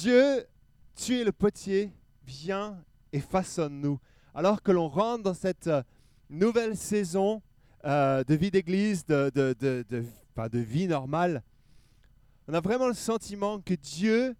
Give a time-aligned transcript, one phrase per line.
[0.00, 0.46] Dieu,
[0.94, 1.90] tu es le potier,
[2.26, 3.98] viens et façonne-nous.
[4.34, 5.82] Alors que l'on rentre dans cette euh,
[6.28, 7.40] nouvelle saison
[7.86, 11.42] euh, de vie d'église, de, de, de, de vie normale,
[12.46, 14.36] on a vraiment le sentiment que Dieu,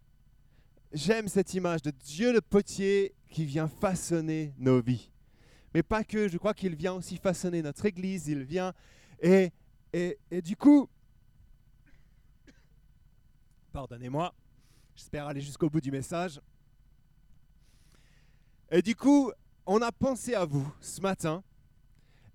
[0.93, 5.11] j'aime cette image de Dieu le potier qui vient façonner nos vies.
[5.73, 8.75] Mais pas que, je crois qu'il vient aussi façonner notre église, il vient.
[9.23, 9.53] Et,
[9.95, 10.87] et, et du coup,
[13.73, 14.35] pardonnez-moi,
[14.97, 16.41] j'espère aller jusqu'au bout du message.
[18.71, 19.31] Et du coup,
[19.67, 21.45] on a pensé à vous ce matin.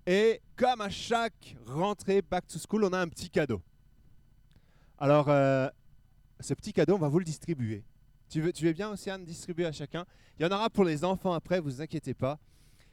[0.06, 3.60] Et comme à chaque rentrée back to school, on a un petit cadeau.
[4.98, 5.68] Alors, euh,
[6.40, 7.84] ce petit cadeau, on va vous le distribuer.
[8.28, 10.06] Tu veux, tu veux bien, Océane, distribuer à chacun?
[10.38, 12.38] Il y en aura pour les enfants après, vous inquiétez pas.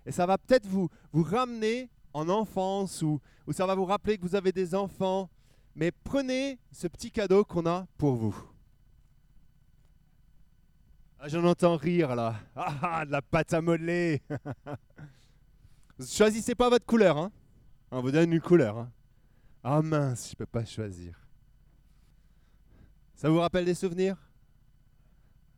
[0.06, 4.17] Et ça va peut-être vous, vous ramener en enfance ou, ou ça va vous rappeler
[4.17, 5.30] que vous avez des enfants.
[5.76, 8.48] Mais prenez ce petit cadeau qu'on a pour vous.
[11.22, 12.40] Ah, J'en entends rire là.
[12.55, 14.22] Ah, ah de la pâte à modeler.
[16.00, 17.17] Choisissez pas votre couleur.
[17.17, 17.31] Hein.
[17.92, 18.78] On vous donne une couleur.
[18.78, 18.92] Hein.
[19.62, 21.20] Ah mince, je peux pas choisir.
[23.16, 24.16] Ça vous rappelle des souvenirs?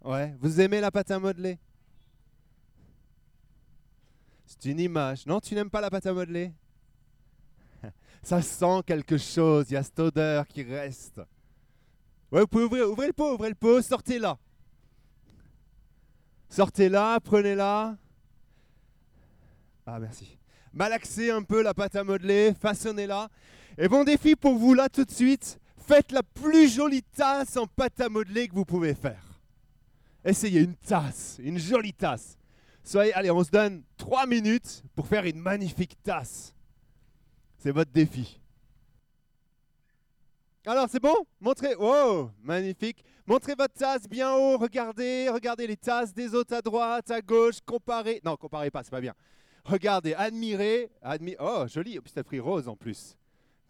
[0.03, 0.35] Ouais.
[0.39, 1.59] Vous aimez la pâte à modeler?
[4.47, 5.27] C'est une image.
[5.27, 6.51] Non, tu n'aimes pas la pâte à modeler?
[8.23, 9.69] Ça sent quelque chose.
[9.69, 11.21] Il y a cette odeur qui reste.
[12.31, 14.39] Ouais, vous pouvez ouvrir, ouvrez le pot, ouvrez le pot, sortez-la.
[16.51, 17.95] Sortez-la, prenez-la.
[19.85, 20.37] Ah, merci.
[20.73, 23.29] Malaxez un peu la pâte à modeler, façonnez-la.
[23.77, 27.67] Et bon défi pour vous là tout de suite, faites la plus jolie tasse en
[27.67, 29.23] pâte à modeler que vous pouvez faire.
[30.25, 32.37] Essayez une tasse, une jolie tasse.
[32.83, 36.53] Soyez, allez, on se donne trois minutes pour faire une magnifique tasse.
[37.59, 38.41] C'est votre défi.
[40.65, 41.15] Alors, c'est bon?
[41.39, 41.75] Montrez.
[41.79, 43.05] Oh, magnifique.
[43.27, 44.57] Montrez votre tasse bien haut.
[44.57, 47.59] Regardez, regardez les tasses des autres à droite, à gauche.
[47.65, 48.21] Comparez.
[48.25, 49.13] Non, comparez pas, c'est pas bien.
[49.63, 50.89] Regardez, admirez.
[51.01, 51.99] Admi oh, joli.
[51.99, 53.15] Plus, t'as pris rose en plus.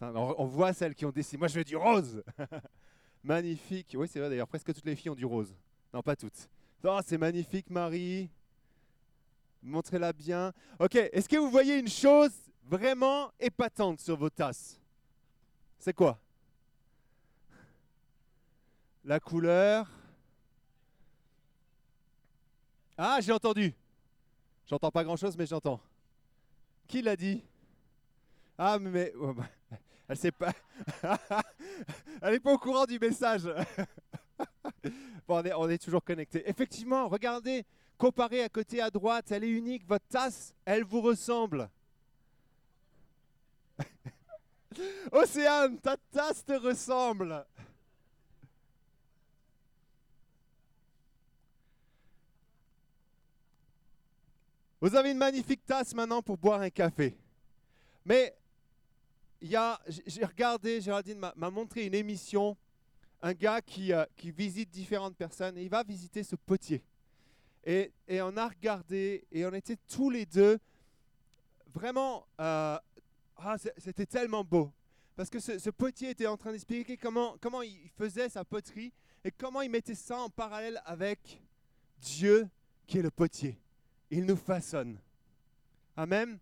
[0.02, 1.40] On voit celles qui ont dessiné.
[1.40, 2.24] Moi, je veux du rose.
[3.24, 3.96] magnifique.
[3.98, 4.48] Oui, c'est vrai d'ailleurs.
[4.48, 5.54] Presque toutes les filles ont du rose.
[5.94, 6.50] Non, pas toutes.
[6.84, 8.30] Oh, c'est magnifique, Marie.
[9.62, 10.54] Montrez-la bien.
[10.80, 12.32] Ok, est-ce que vous voyez une chose
[12.64, 14.80] vraiment épatante sur vos tasses?
[15.78, 16.20] C'est quoi?
[19.04, 19.88] La couleur.
[22.98, 23.74] Ah, j'ai entendu.
[24.68, 25.82] J'entends pas grand-chose, mais j'entends.
[26.88, 27.44] Qui l'a dit?
[28.58, 29.12] Ah, mais...
[29.20, 29.50] Oh, bah,
[30.08, 30.54] elle sait pas.
[32.22, 33.44] Elle n'est pas au courant du message.
[35.28, 36.48] bon, on est, toujours connecté.
[36.48, 37.66] Effectivement, regardez,
[37.98, 39.88] comparez à côté à droite, elle est unique.
[39.88, 41.70] Votre tasse, elle vous ressemble.
[45.12, 47.46] Océane, ta tasse te ressemble.
[54.82, 57.16] Vous avez une magnifique tasse maintenant pour boire un café.
[58.04, 58.36] Mais
[59.40, 62.58] j'ai regardé, Géraldine m'a montré une émission,
[63.22, 66.84] un gars qui, euh, qui, visite différentes personnes et il va visiter ce potier.
[67.64, 70.58] Et, et, on a regardé et on était tous les deux
[71.68, 72.80] vraiment, euh,
[73.38, 74.74] ah, c'était tellement beau.
[75.16, 78.92] Parce que ce, ce potier était en train d'expliquer comment, comment il faisait sa poterie
[79.24, 81.40] et comment il mettait ça en parallèle avec
[82.00, 82.50] Dieu
[82.88, 83.61] qui est le potier.
[84.12, 85.00] Il nous façonne.
[85.96, 86.38] Amen.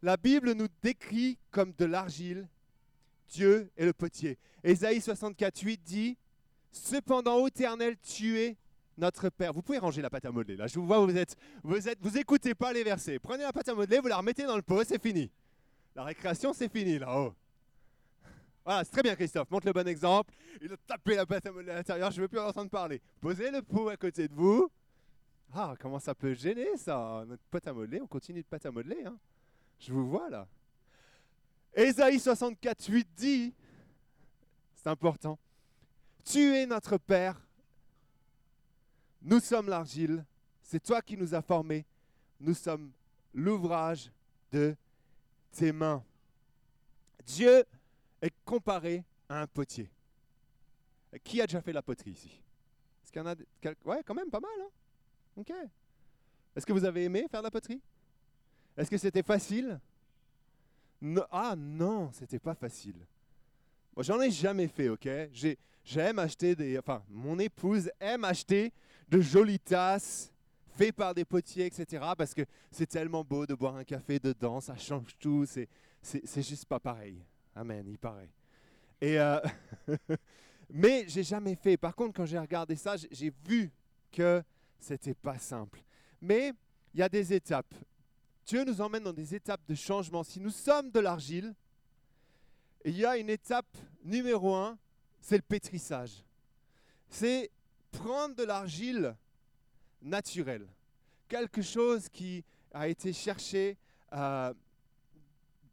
[0.00, 2.48] La Bible nous décrit comme de l'argile.
[3.28, 4.38] Dieu est le potier.
[4.64, 6.16] Ésaïe 64, 8 dit
[6.72, 8.56] Cependant, Éternel, tu es
[8.96, 9.52] notre Père.
[9.52, 10.56] Vous pouvez ranger la pâte à modeler.
[10.56, 13.18] Là, je vous vois, vous êtes, vous êtes, vous écoutez pas les versets.
[13.18, 15.30] Prenez la pâte à modeler, vous la remettez dans le pot, c'est fini.
[15.96, 17.34] La récréation, c'est fini là-haut.
[18.64, 19.50] Voilà, c'est très bien, Christophe.
[19.50, 20.32] Montre le bon exemple.
[20.60, 22.10] Il a tapé la pâte à modeler à l'intérieur.
[22.12, 23.00] Je ne veux plus en entendre parler.
[23.20, 24.70] Posez le pot à côté de vous.
[25.52, 27.24] Ah, comment ça peut gêner ça?
[27.26, 29.04] Notre pâte à modeler, on continue de pâte à modeler.
[29.04, 29.18] Hein
[29.80, 30.46] je vous vois là.
[31.74, 33.54] Ésaïe 64, 8 dit,
[34.74, 35.38] c'est important,
[36.24, 37.40] tu es notre Père,
[39.22, 40.24] nous sommes l'argile,
[40.62, 41.86] c'est toi qui nous as formés,
[42.40, 42.90] nous sommes
[43.32, 44.10] l'ouvrage
[44.50, 44.76] de
[45.52, 46.02] tes mains.
[47.24, 47.64] Dieu
[48.20, 49.90] est comparé à un potier.
[51.24, 52.40] Qui a déjà fait la poterie ici?
[53.02, 53.34] Est-ce qu'il y en a
[53.84, 54.50] Ouais, quand même pas mal.
[54.60, 54.68] Hein
[55.36, 55.52] ok.
[56.54, 57.80] Est-ce que vous avez aimé faire la poterie?
[58.76, 59.80] Est-ce que c'était facile?
[61.30, 62.96] Ah non, c'était pas facile.
[63.96, 65.08] Moi, j'en ai jamais fait, ok?
[65.84, 66.78] J'aime acheter des.
[66.78, 68.72] Enfin, mon épouse aime acheter
[69.08, 70.32] de jolies tasses
[70.76, 72.04] faites par des potiers, etc.
[72.16, 75.44] Parce que c'est tellement beau de boire un café dedans, ça change tout.
[75.46, 75.68] C'est,
[76.02, 77.22] c'est, juste pas pareil.
[77.54, 78.30] Amen, il paraît.
[79.00, 79.40] Et euh,
[80.70, 81.76] mais j'ai jamais fait.
[81.76, 83.70] Par contre, quand j'ai regardé ça, j'ai vu
[84.12, 84.42] que
[84.80, 85.82] c'était pas simple.
[86.20, 86.52] Mais
[86.94, 87.74] il y a des étapes.
[88.46, 90.24] Dieu nous emmène dans des étapes de changement.
[90.24, 91.54] Si nous sommes de l'argile,
[92.84, 94.78] il y a une étape numéro un,
[95.20, 96.24] c'est le pétrissage.
[97.08, 97.50] C'est
[97.90, 99.16] prendre de l'argile
[100.02, 100.66] naturelle,
[101.28, 103.76] quelque chose qui a été cherché
[104.12, 104.54] euh,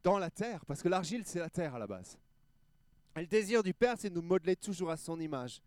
[0.03, 2.17] dans la terre, parce que l'argile, c'est la terre à la base.
[3.15, 5.61] Et le désir du Père, c'est de nous modeler toujours à son image.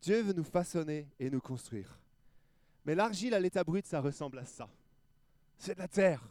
[0.00, 2.01] Dieu veut nous façonner et nous construire.
[2.84, 4.68] Mais l'argile à l'état brut, ça ressemble à ça.
[5.58, 6.22] C'est de la terre.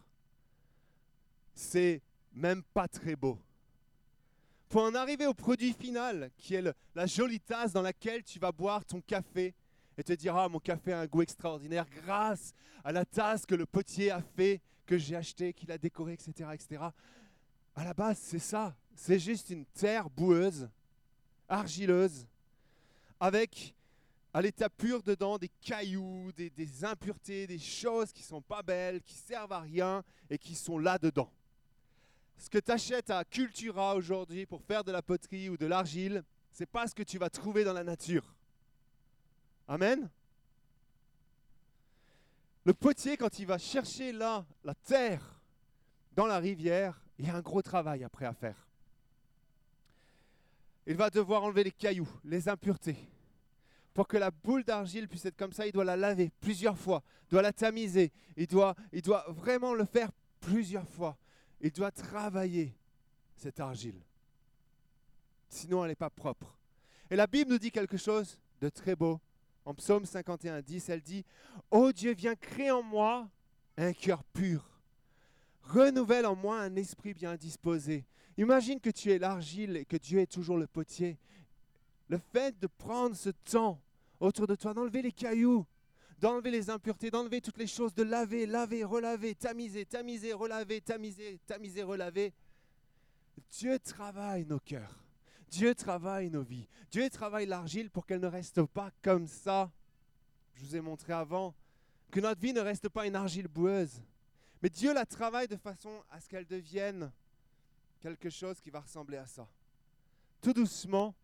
[1.53, 2.01] C'est
[2.33, 3.37] même pas très beau.
[4.69, 6.63] Pour en arriver au produit final, qui est
[6.95, 9.53] la jolie tasse dans laquelle tu vas boire ton café
[9.97, 12.53] et te dire Ah, mon café a un goût extraordinaire grâce
[12.83, 16.49] à la tasse que le potier a fait, que j'ai acheté, qu'il a décoré, etc.,
[16.53, 16.83] etc.
[17.75, 18.75] À la base, c'est ça.
[18.95, 20.69] C'est juste une terre boueuse,
[21.47, 22.27] argileuse,
[23.19, 23.75] avec
[24.33, 29.15] à l'état pur dedans des cailloux, des, impuretés, des choses qui sont pas belles, qui
[29.15, 31.31] servent à rien et qui sont là dedans.
[32.37, 36.23] Ce que tu achètes à Cultura aujourd'hui pour faire de la poterie ou de l'argile,
[36.51, 38.33] c'est pas ce que tu vas trouver dans la nature.
[39.67, 40.09] Amen?
[42.63, 45.41] Le potier, quand il va chercher là la terre
[46.15, 48.67] dans la rivière, il y a un gros travail après à faire.
[50.87, 52.97] Il va devoir enlever les cailloux, les impuretés.
[53.93, 57.03] Pour que la boule d'argile puisse être comme ça, il doit la laver plusieurs fois,
[57.23, 61.17] il doit la tamiser, il doit, il doit vraiment le faire plusieurs fois.
[61.61, 62.75] Il doit travailler
[63.35, 64.01] cette argile.
[65.49, 66.57] Sinon, elle n'est pas propre.
[67.09, 69.19] Et la Bible nous dit quelque chose de très beau.
[69.63, 71.23] En psaume 51, 10, elle dit
[71.69, 73.29] Ô Dieu, viens créer en moi
[73.77, 74.67] un cœur pur.
[75.61, 78.05] Renouvelle en moi un esprit bien disposé.
[78.37, 81.19] Imagine que tu es l'argile et que Dieu est toujours le potier.
[82.11, 83.81] Le fait de prendre ce temps
[84.19, 85.65] autour de toi, d'enlever les cailloux,
[86.19, 91.39] d'enlever les impuretés, d'enlever toutes les choses, de laver, laver, relaver, tamiser, tamiser, relaver, tamiser,
[91.47, 92.33] tamiser, relaver.
[93.49, 94.93] Dieu travaille nos cœurs.
[95.47, 96.67] Dieu travaille nos vies.
[96.91, 99.71] Dieu travaille l'argile pour qu'elle ne reste pas comme ça.
[100.55, 101.55] Je vous ai montré avant
[102.11, 104.03] que notre vie ne reste pas une argile boueuse.
[104.61, 107.09] Mais Dieu la travaille de façon à ce qu'elle devienne
[108.01, 109.47] quelque chose qui va ressembler à ça.
[110.41, 111.15] Tout doucement,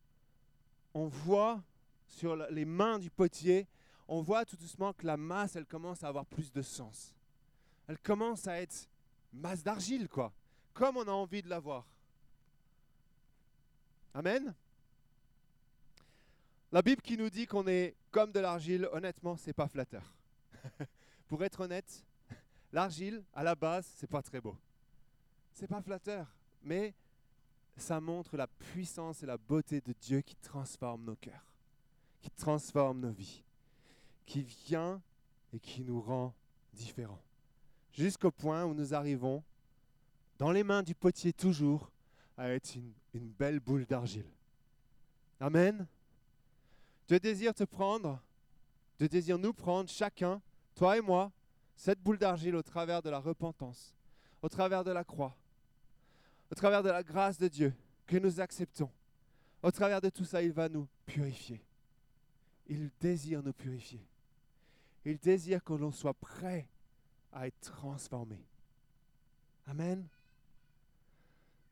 [0.98, 1.62] on voit
[2.08, 3.68] sur les mains du potier
[4.08, 7.14] on voit tout doucement que la masse, elle commence à avoir plus de sens.
[7.88, 8.90] Elle commence à être
[9.34, 10.34] masse d'argile, quoi.
[10.74, 11.86] Comme on a envie de l'avoir.
[14.14, 14.54] Amen.
[16.72, 20.14] La Bible qui nous dit qu'on est comme de l'argile, honnêtement, c'est pas flatteur.
[21.28, 22.06] Pour être honnête,
[22.72, 24.56] l'argile, à la base, c'est pas très beau.
[25.54, 26.28] C'est pas flatteur,
[26.62, 26.94] mais
[27.78, 31.54] ça montre la puissance et la beauté de Dieu qui transforme nos cœurs,
[32.22, 33.44] qui transforme nos vies
[34.28, 35.02] qui vient
[35.54, 36.36] et qui nous rend
[36.74, 37.24] différents.
[37.94, 39.42] Jusqu'au point où nous arrivons,
[40.38, 41.90] dans les mains du potier toujours,
[42.38, 42.94] à être une,
[43.40, 44.30] belle boule d'argile.
[45.40, 45.88] Amen.
[47.08, 48.20] Dieu désire te prendre,
[49.00, 50.40] Dieu désire nous prendre, chacun,
[50.76, 51.32] toi et moi,
[51.76, 53.96] cette boule d'argile au travers de la repentance,
[54.44, 55.36] au travers de la croix,
[56.52, 57.74] au travers de la grâce de Dieu
[58.06, 58.90] que nous acceptons.
[59.62, 61.62] Au travers de tout ça, il va nous purifier.
[62.68, 64.06] Il désire nous purifier.
[65.06, 66.68] Il désire que l'on soit prêt
[67.32, 68.40] à être transformé.
[69.66, 70.06] Amen.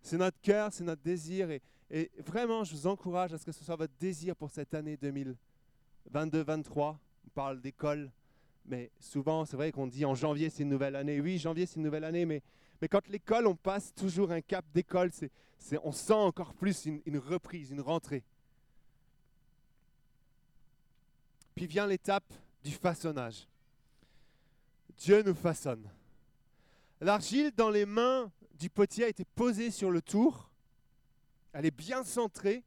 [0.01, 1.49] C'est notre cœur, c'est notre désir.
[1.89, 4.97] Et, vraiment, je vous encourage à ce que ce soit votre désir pour cette année
[6.13, 6.97] 2022-2023.
[7.25, 8.11] On parle d'école,
[8.65, 11.19] mais souvent, c'est vrai qu'on dit en janvier, c'est une nouvelle année.
[11.19, 12.41] Oui, janvier, c'est une nouvelle année, mais,
[12.81, 17.17] mais quand l'école, on passe toujours un cap d'école, c'est, on sent encore plus une,
[17.17, 18.23] reprise, une rentrée.
[21.55, 22.31] Puis vient l'étape
[22.63, 23.47] du façonnage.
[24.97, 25.89] Dieu nous façonne.
[27.01, 30.49] L'argile dans les mains du potier a été posée sur le tour.
[31.53, 32.63] Elle est bien centrée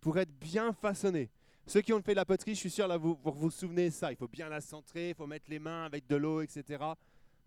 [0.00, 1.30] pour être bien façonnée.
[1.66, 4.12] Ceux qui ont fait la poterie, je suis sûr, là, vous vous, souvenez de ça.
[4.12, 6.84] Il faut bien la centrer, il faut mettre les mains avec de l'eau, etc.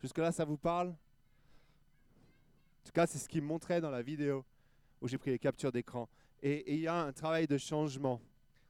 [0.02, 0.96] Jusque-là, ça vous parle?
[2.88, 4.44] Tout cas, c'est ce qu'il montrait dans la vidéo
[5.02, 6.08] où j'ai pris les captures d'écran.
[6.42, 8.22] Et il y a un travail de changement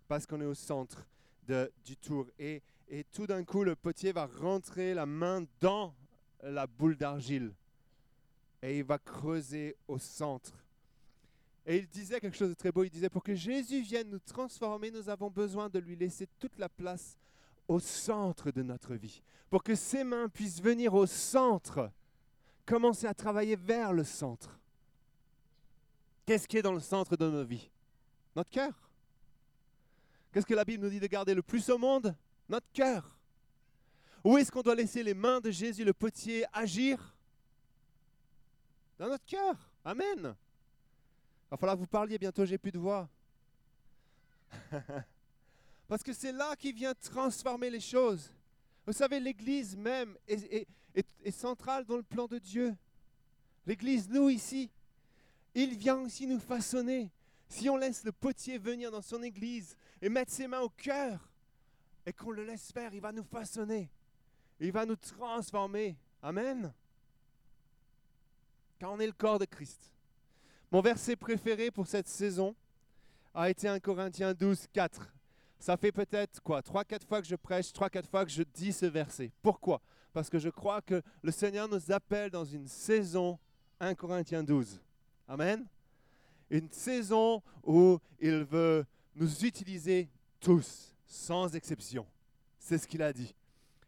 [0.07, 1.07] parce qu'on est au centre
[1.47, 2.27] de, du tour.
[2.39, 5.93] Et et tout d'un coup, le potier va rentrer la main dans
[6.41, 7.51] la boule d'argile
[8.61, 10.53] et il va creuser au centre.
[11.65, 14.19] Et il disait quelque chose de très beau, il disait, pour que Jésus vienne nous
[14.19, 17.17] transformer, nous avons besoin de lui laisser toute la place
[17.67, 21.91] au centre de notre vie, pour que ses mains puissent venir au centre,
[22.67, 24.59] commencer à travailler vers le centre.
[26.25, 27.71] Qu'est-ce qui est dans le centre de nos vies?
[28.35, 28.73] Notre cœur.
[30.31, 32.13] Qu'est-ce que la Bible nous dit de garder le plus au monde?
[32.49, 33.17] Notre cœur.
[34.23, 37.15] Où est-ce qu'on doit laisser les mains de Jésus le potier agir?
[38.99, 39.55] Dans notre cœur.
[39.85, 40.17] Amen.
[40.19, 43.07] Il va falloir que vous parliez bientôt, j'ai plus de voix.
[45.87, 48.33] Parce que c'est là qu'il vient transformer les choses.
[48.85, 50.17] Vous savez, l'Église même
[51.31, 52.75] centrale dans le plan de Dieu.
[53.65, 54.69] L'Église, nous ici,
[55.53, 57.11] il vient aussi nous façonner.
[57.49, 61.29] Si on laisse le potier venir dans son Église et mettre ses mains au cœur
[62.05, 63.89] et qu'on le laisse faire, il va nous façonner.
[64.59, 65.97] Il va nous transformer.
[66.21, 66.73] Amen.
[68.79, 69.91] Car on est le corps de Christ.
[70.71, 72.55] Mon verset préféré pour cette saison
[73.33, 75.13] a été 1 Corinthiens 12, 4.
[75.59, 76.61] Ça fait peut-être quoi?
[76.61, 79.31] 3-4 fois que je prêche, 3-4 fois que je dis ce verset.
[79.41, 79.81] Pourquoi?
[80.17, 83.37] Parce que je crois que le Seigneur nous appelle dans une saison
[83.79, 84.81] 1 Corinthiens 12.
[85.27, 85.63] Amen.
[86.49, 88.83] Une saison où il veut
[89.13, 90.09] nous utiliser
[90.39, 92.03] tous, sans exception.
[92.57, 93.31] C'est ce qu'il a dit.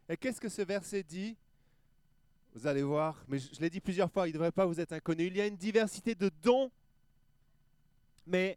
[0.08, 1.36] Et qu'est-ce que ce verset dit?
[2.54, 4.92] Vous allez voir, mais je, l'ai dit plusieurs fois, il ne devrait pas vous être
[4.92, 5.26] inconnu.
[5.26, 6.70] Il y a une diversité de dons,
[8.24, 8.56] mais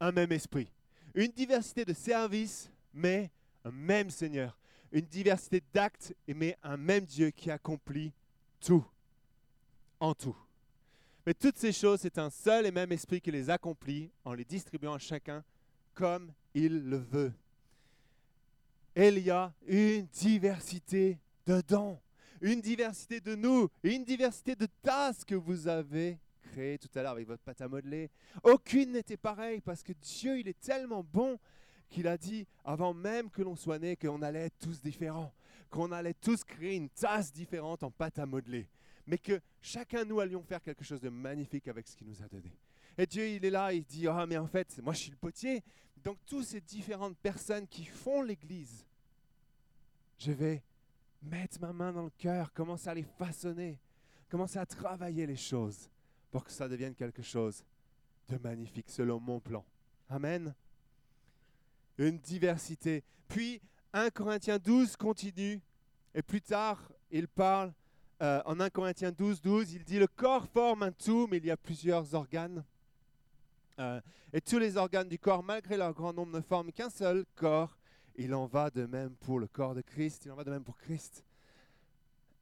[0.00, 0.68] un même esprit.
[1.14, 3.30] Une diversité de services, mais
[3.64, 4.59] un même Seigneur.
[4.92, 8.12] Une diversité d'actes, mais un même Dieu qui accomplit
[8.60, 8.84] tout,
[10.00, 10.36] en tout.
[11.26, 14.44] Mais toutes ces choses, c'est un seul et même esprit qui les accomplit en les
[14.44, 15.44] distribuant à chacun
[15.94, 17.32] comme il le veut.
[18.96, 21.98] il y a une diversité de dons,
[22.40, 26.18] une diversité de nous, une diversité de tasses que vous avez
[26.50, 28.10] créées tout à l'heure avec votre pâte à modeler.
[28.42, 31.38] Aucune n'était pareille parce que Dieu, il est tellement bon
[31.90, 35.32] qu'il a dit avant même que l'on soit né qu'on allait être tous différents,
[35.68, 38.68] qu'on allait tous créer une tasse différente en pâte à modeler,
[39.06, 42.28] mais que chacun nous allions faire quelque chose de magnifique avec ce qu'il nous a
[42.28, 42.52] donné.
[42.96, 45.16] Et Dieu, il est là, il dit, ah mais en fait, moi je suis le
[45.16, 45.62] potier,
[46.02, 48.86] donc toutes ces différentes personnes qui font l'Église,
[50.18, 50.62] je vais
[51.22, 53.78] mettre ma main dans le cœur, commencer à les façonner,
[54.28, 55.90] commencer à travailler les choses
[56.30, 57.64] pour que ça devienne quelque chose
[58.28, 59.64] de magnifique selon mon plan.
[60.08, 60.54] Amen.
[62.00, 63.04] Une diversité.
[63.28, 63.60] Puis
[63.92, 65.60] 1 Corinthiens 12 continue
[66.14, 67.72] et plus tard il parle
[68.22, 71.46] euh, en 1 Corinthiens 12, 12, il dit le corps forme un tout, mais il
[71.46, 72.62] y a plusieurs organes.
[73.78, 74.00] Euh,
[74.32, 77.78] et tous les organes du corps, malgré leur grand nombre, ne forment qu'un seul corps.
[78.16, 80.64] Il en va de même pour le corps de Christ, il en va de même
[80.64, 81.24] pour Christ.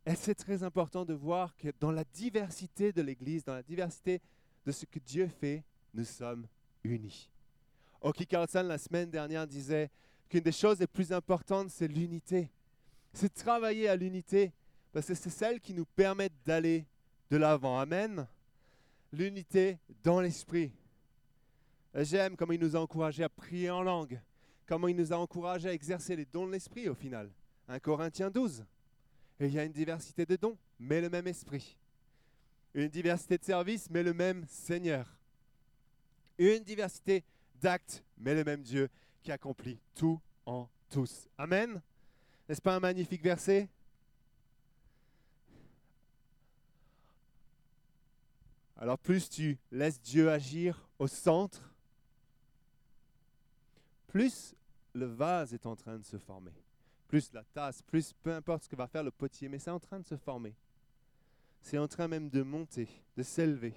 [0.05, 4.21] Et c'est très important de voir que dans la diversité de l'Église, dans la diversité
[4.67, 5.63] de ce que Dieu fait,
[5.95, 6.47] nous sommes
[6.83, 7.31] unis.
[8.01, 9.91] Oki Carlson, la semaine dernière, disait
[10.29, 12.51] qu'une des choses les plus importantes, c'est l'unité.
[13.13, 14.53] C'est travailler à l'unité,
[14.93, 16.87] parce que c'est celle qui nous permet d'aller
[17.31, 17.79] de l'avant.
[17.79, 18.27] Amen.
[19.13, 20.73] L'unité dans l'esprit.
[21.95, 24.21] J'aime comment il nous a encouragés à prier en langue,
[24.67, 27.31] comment il nous a encouragés à exercer les dons de l'esprit au final.
[27.69, 28.65] 1 Corinthiens 12.
[29.41, 31.77] Et il y a une diversité de dons, mais le même esprit.
[32.75, 35.07] Une diversité de services, mais le même Seigneur.
[36.39, 37.25] Une diversité
[37.61, 38.89] d'actes, mais le même Dieu
[39.23, 41.29] qui accomplit tout en tous.
[41.37, 41.81] Amen.
[42.49, 43.69] N'est-ce pas un magnifique verset?
[48.77, 51.75] Alors plus tu laisses Dieu agir au centre,
[54.07, 54.55] plus
[54.95, 56.53] le vase est en train de se former.
[57.09, 59.81] Plus la tasse, plus peu importe ce que va faire le potier, mais c'est en
[59.81, 60.55] train de se former.
[61.61, 63.75] C'est en train même de monter, de s'élever.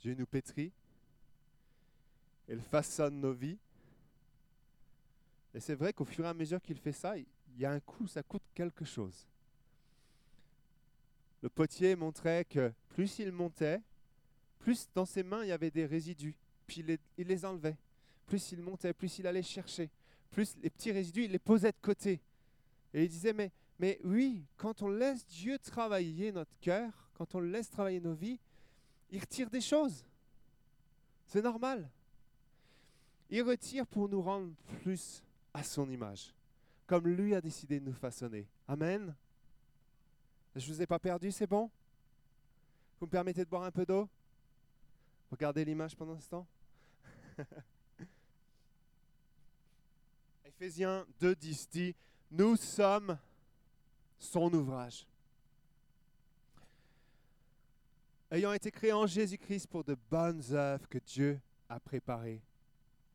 [0.00, 0.72] Dieu nous pétrit,
[2.48, 3.58] il façonne nos vies.
[5.54, 7.26] Et c'est vrai qu'au fur et à mesure qu'il fait ça, il
[7.58, 9.26] y a un coût, ça coûte quelque chose.
[11.42, 13.80] Le potier montrait que plus il montait,
[14.58, 16.34] plus dans ses mains il y avait des résidus,
[16.66, 16.84] puis
[17.16, 17.76] il les, enlevait.
[18.26, 19.90] Plus il montait, plus il allait chercher.
[20.30, 22.20] Plus les petits résidus, il les posait de côté.
[22.92, 27.40] Et il disait, mais, mais oui, quand on laisse Dieu travailler notre cœur, quand on
[27.40, 28.38] laisse travailler nos vies,
[29.10, 30.04] il retire des choses.
[31.26, 31.88] C'est normal.
[33.30, 35.22] Il retire pour nous rendre plus
[35.52, 36.32] à son image,
[36.86, 38.46] comme lui a décidé de nous façonner.
[38.66, 39.14] Amen.
[40.56, 41.70] Je ne vous ai pas perdu, c'est bon?
[42.98, 44.08] Vous me permettez de boire un peu d'eau?
[45.30, 46.46] Regardez l'image pendant ce temps.
[50.46, 51.94] Éphésiens 2, 10 dit,
[52.30, 53.18] nous sommes
[54.18, 55.06] son ouvrage.
[58.30, 62.42] Ayant été créés en Jésus-Christ pour de bonnes œuvres que Dieu a préparées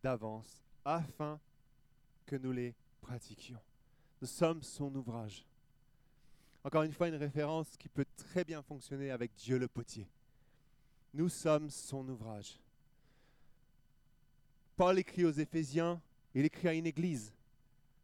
[0.01, 1.39] d'avance afin
[2.25, 3.59] que nous les pratiquions.
[4.21, 5.45] Nous sommes son ouvrage.
[6.63, 10.07] Encore une fois, une référence qui peut très bien fonctionner avec Dieu le potier.
[11.13, 12.59] Nous sommes son ouvrage.
[14.75, 16.01] Paul écrit aux Éphésiens
[16.33, 17.31] Il écrit à une église.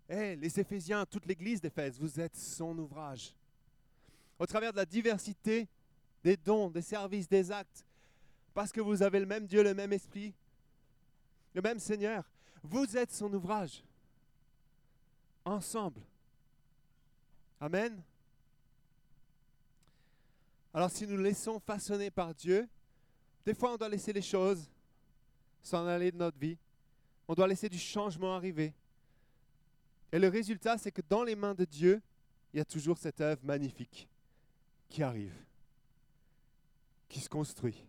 [0.10, 3.34] Eh, les Éphésiens, toute l'église d'Éphèse, vous êtes son ouvrage.
[4.38, 5.68] Au travers de la diversité
[6.24, 7.86] des dons, des services, des actes,
[8.54, 10.34] parce que vous avez le même Dieu, le même esprit,
[11.54, 12.24] le même Seigneur,
[12.64, 13.84] vous êtes son ouvrage.
[15.46, 16.02] Ensemble.
[17.60, 18.02] Amen.
[20.74, 22.68] Alors si nous laissons façonner par Dieu,
[23.46, 24.70] des fois on doit laisser les choses
[25.64, 26.58] s'en aller de notre vie.
[27.28, 28.74] On doit laisser du changement arriver.
[30.12, 32.02] Et le résultat, c'est que dans les mains de Dieu,
[32.54, 34.10] il y a toujours cette œuvre magnifique
[34.90, 35.36] qui arrive,
[37.10, 37.84] qui se construit.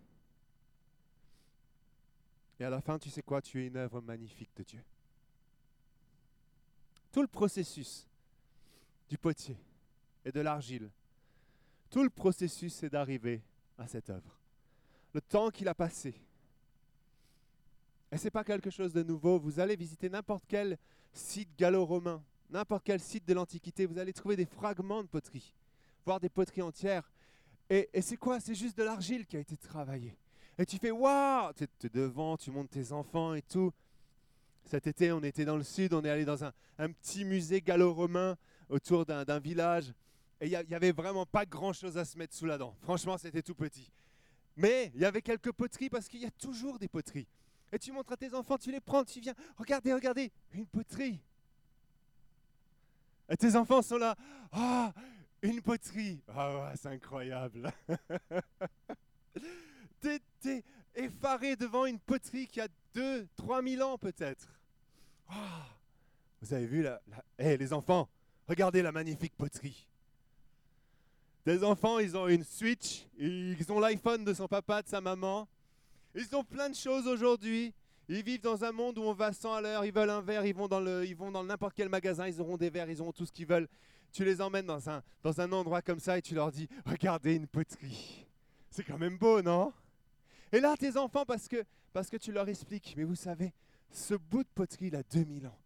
[2.59, 3.41] Et à la fin, tu sais quoi?
[3.41, 4.83] Tu es une œuvre magnifique de Dieu.
[7.13, 8.07] Tout le processus
[9.09, 9.57] du potier
[10.25, 10.91] et de l'argile,
[11.91, 13.43] tout le processus, c'est d'arriver
[13.77, 14.39] à cette œuvre.
[15.13, 16.15] Le temps qu'il a passé.
[18.13, 19.39] Et ce n'est pas quelque chose de nouveau.
[19.39, 20.79] Vous allez visiter n'importe quel
[21.13, 25.53] site gallo-romain, n'importe quel site de l'Antiquité, vous allez trouver des fragments de poterie,
[26.05, 27.11] voire des poteries entières.
[27.71, 28.41] Et, c'est quoi?
[28.41, 30.17] C'est juste de l'argile qui a été travaillée.
[30.59, 33.73] Et tu fais waouh Tu es devant, tu montes tes enfants et tout.
[34.65, 37.61] Cet été, on était dans le sud, on est allé dans un, un petit musée
[37.61, 38.37] gallo-romain
[38.69, 39.93] autour d'un village.
[40.41, 42.75] Et il n'y avait vraiment pas grand-chose à se mettre sous la dent.
[42.83, 43.89] Franchement, c'était tout petit.
[44.57, 47.29] Mais il y avait quelques poteries parce qu'il y a toujours des poteries.
[47.73, 51.21] Et tu montres à tes enfants, tu les prends, tu viens, regardez, regardez, une poterie.
[53.29, 54.17] Et tes enfants sont là,
[54.51, 54.93] ah,
[55.43, 56.21] une poterie.
[56.29, 57.73] Ah c'est incroyable.
[60.01, 64.49] t'es, effaré devant une poterie qui a 2, 3 000 ans peut-être.
[65.29, 65.67] Ah,
[66.43, 67.01] vous avez vu, la,
[67.39, 67.57] la...
[67.57, 68.09] les enfants,
[68.49, 69.87] regardez la magnifique poterie.
[71.47, 75.49] Des enfants, ils ont une Switch, ils ont l'iPhone de son papa, de sa maman.
[76.15, 77.73] Ils ont plein de choses aujourd'hui.
[78.09, 79.85] Ils vivent dans un monde où on va sans à l'heure.
[79.85, 82.41] Ils veulent un verre, ils vont dans le, ils vont dans n'importe quel magasin, ils
[82.41, 83.69] auront des verres, ils auront tout ce qu'ils veulent.
[84.13, 87.35] Tu les emmènes dans un, dans un endroit comme ça et tu leur dis, regardez
[87.35, 88.27] une poterie.
[88.71, 89.73] C'est quand même beau, non?
[90.53, 93.53] Et là, tes enfants, parce que, parce que tu leur expliques, mais vous savez,
[93.91, 95.59] ce bout de poterie, il a 2000 ans.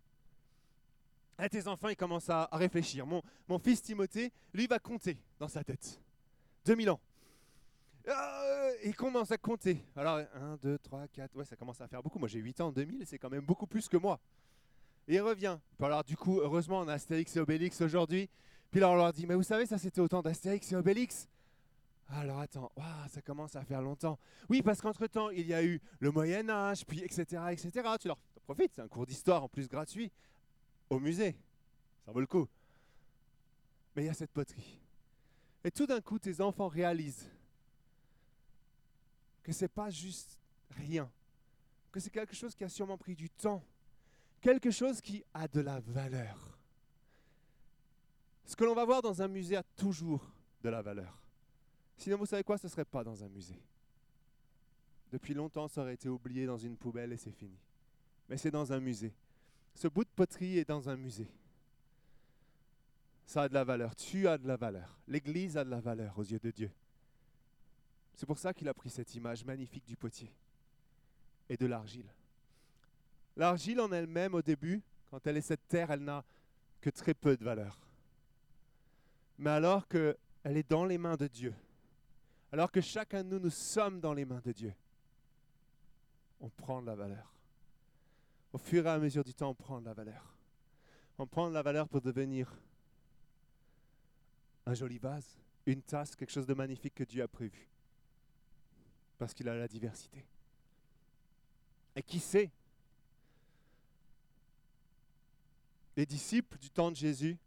[1.43, 3.07] Et tes enfants, ils commencent à, réfléchir.
[3.07, 6.01] Mon, mon fils Timothée, lui, va compter dans sa tête.
[6.65, 7.01] 2000 ans.
[8.07, 9.83] Euh, il commence à compter.
[9.97, 12.19] Alors, 1, 2, 3, 4, ouais, ça commence à faire beaucoup.
[12.19, 14.21] Moi, j'ai 8 ans en 2000, c'est quand même beaucoup plus que moi.
[15.07, 15.59] Et il revient.
[15.81, 18.29] alors, du coup, heureusement, on a Astérix et Obélix aujourd'hui.
[18.71, 21.29] Puis là, on leur dit, mais vous savez, ça, c'était autant d'Astérix et Obélix.
[22.09, 22.73] Alors, attends,
[23.11, 24.19] ça commence à faire longtemps.
[24.49, 27.71] Oui, parce qu'entre-temps, il y a eu le Moyen-Âge, puis etc., etc.
[28.01, 30.11] Tu leur profites, c'est un cours d'histoire en plus gratuit
[30.91, 31.37] au musée.
[32.05, 32.47] Ça vaut le coup.
[33.97, 34.79] Mais il y a cette poterie.
[35.65, 37.31] Et tout d'un coup, tes enfants réalisent
[39.43, 40.39] que ce n'est pas juste
[40.71, 41.11] rien,
[41.93, 43.63] que c'est quelque chose qui a sûrement pris du temps,
[44.45, 46.59] quelque chose qui a de la valeur.
[48.45, 50.31] Ce que l'on va voir dans un musée a toujours
[50.63, 51.19] de la valeur.
[51.97, 53.59] Sinon, vous savez quoi, ce ne serait pas dans un musée.
[55.11, 57.57] Depuis longtemps, ça aurait été oublié dans une poubelle et c'est fini.
[58.29, 59.15] Mais c'est dans un musée.
[59.75, 61.31] Ce bout de poterie est dans un musée.
[63.27, 63.97] Ça a de la valeur.
[63.97, 64.99] Tu as de la valeur.
[65.09, 66.71] L'Église a de la valeur aux yeux de Dieu.
[68.15, 70.31] C'est pour ça qu'il a pris cette image magnifique du potier
[71.49, 72.13] et de l'argile.
[73.37, 76.25] L'argile en elle-même, au début, quand elle est cette terre, elle n'a
[76.81, 77.79] que très peu de valeur.
[79.39, 81.55] Mais alors qu'elle est dans les mains de Dieu,
[82.53, 84.75] alors que chacun de nous, nous sommes dans les mains de Dieu,
[86.41, 87.33] on prend de la valeur.
[88.53, 90.37] Au fur et à mesure du temps, on prend de la valeur.
[91.19, 92.53] On prend de la valeur pour devenir
[94.67, 97.69] un joli vase, une tasse, quelque chose de magnifique que Dieu a prévu
[99.19, 100.25] parce qu'il a la diversité.
[101.97, 102.51] Et qui sait
[105.97, 107.39] Les disciples du temps de Jésus,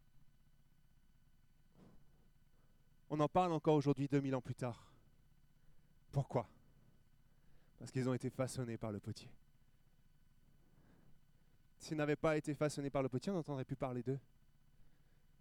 [3.10, 4.92] on en parle encore aujourd'hui 2000 ans plus tard.
[6.12, 6.48] Pourquoi?
[7.78, 9.30] Parce qu'ils ont été façonnés par le potier.
[11.80, 14.20] S'ils n'avaient pas été façonnés par le potier, on n'entendrait plus parler d'eux.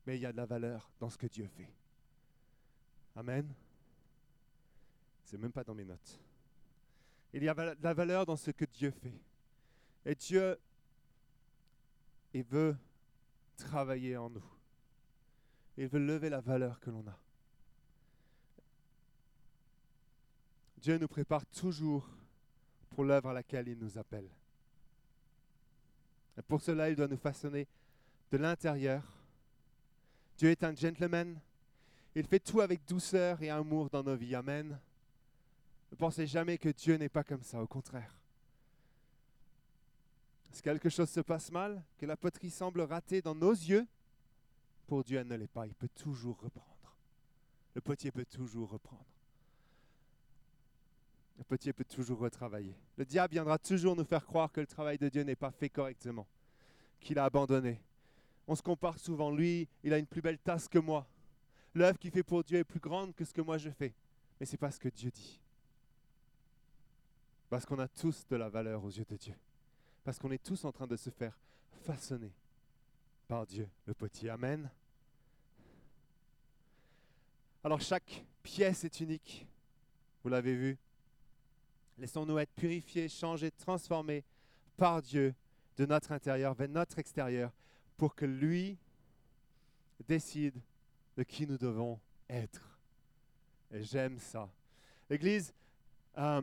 [0.07, 1.69] Mais il y a de la valeur dans ce que Dieu fait.
[3.17, 3.53] Amen.
[5.25, 6.21] C'est même pas dans mes notes.
[7.33, 9.19] Il y a de la valeur dans ce que Dieu fait.
[10.05, 10.59] Et Dieu,
[12.33, 12.77] il veut
[13.57, 14.45] travailler en nous.
[15.77, 17.19] Il veut lever la valeur que l'on a.
[20.79, 22.09] Dieu nous prépare toujours
[22.91, 24.29] pour l'œuvre à laquelle il nous appelle.
[26.39, 27.67] Et pour cela, il doit nous façonner
[28.31, 29.03] de l'intérieur.
[30.37, 31.39] Dieu est un gentleman.
[32.15, 34.35] Il fait tout avec douceur et amour dans nos vies.
[34.35, 34.79] Amen.
[35.91, 38.13] Ne pensez jamais que Dieu n'est pas comme ça, au contraire.
[40.57, 43.87] Si quelque chose se passe mal, que la poterie semble ratée dans nos yeux,
[44.87, 45.67] pour Dieu, elle ne l'est pas.
[45.67, 46.97] Il peut toujours reprendre.
[47.75, 49.05] Le potier peut toujours reprendre.
[51.37, 52.75] Le potier peut toujours retravailler.
[52.97, 55.69] Le diable viendra toujours nous faire croire que le travail de Dieu n'est pas fait
[55.69, 56.27] correctement,
[57.01, 57.79] qu'il a abandonné.
[58.49, 59.31] On se compare souvent.
[59.31, 61.07] Lui, il a une plus belle tasse que moi.
[61.75, 63.93] L'œuvre qu'il fait pour Dieu est plus grande que ce que moi je fais.
[64.41, 65.39] Mais c'est pas ce que Dieu dit.
[67.51, 69.35] Parce qu'on a tous de la valeur aux yeux de Dieu.
[70.07, 71.37] Parce qu'on est tous en train de se faire
[71.85, 72.31] façonner
[73.27, 74.31] par Dieu, le potier.
[74.31, 74.71] Amen.
[77.65, 79.45] Alors chaque pièce est unique.
[80.23, 80.79] Vous l'avez vu.
[81.99, 84.23] Laissons-nous être purifiés, changés, transformés
[84.77, 85.35] par Dieu
[85.77, 87.51] de notre intérieur vers notre extérieur
[87.97, 88.79] pour que lui
[90.07, 90.55] décide
[91.17, 91.99] de qui nous devons
[92.31, 92.79] être.
[93.73, 94.49] Et j'aime ça.
[95.11, 95.53] L'Église,
[96.17, 96.43] euh,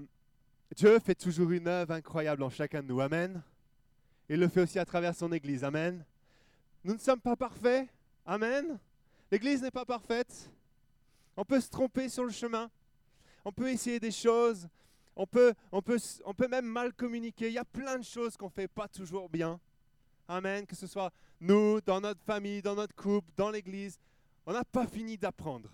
[0.75, 2.99] Dieu fait toujours une œuvre incroyable en chacun de nous.
[2.99, 3.41] Amen.
[4.33, 5.63] Il le fait aussi à travers son Église.
[5.63, 6.03] Amen.
[6.83, 7.87] Nous ne sommes pas parfaits.
[8.25, 8.79] Amen.
[9.31, 10.49] L'Église n'est pas parfaite.
[11.37, 12.71] On peut se tromper sur le chemin.
[13.45, 14.67] On peut essayer des choses.
[15.15, 17.49] On peut, on peut, on peut même mal communiquer.
[17.49, 19.59] Il y a plein de choses qu'on ne fait pas toujours bien.
[20.27, 20.65] Amen.
[20.65, 23.99] Que ce soit nous, dans notre famille, dans notre couple, dans l'Église.
[24.47, 25.69] On n'a pas fini d'apprendre.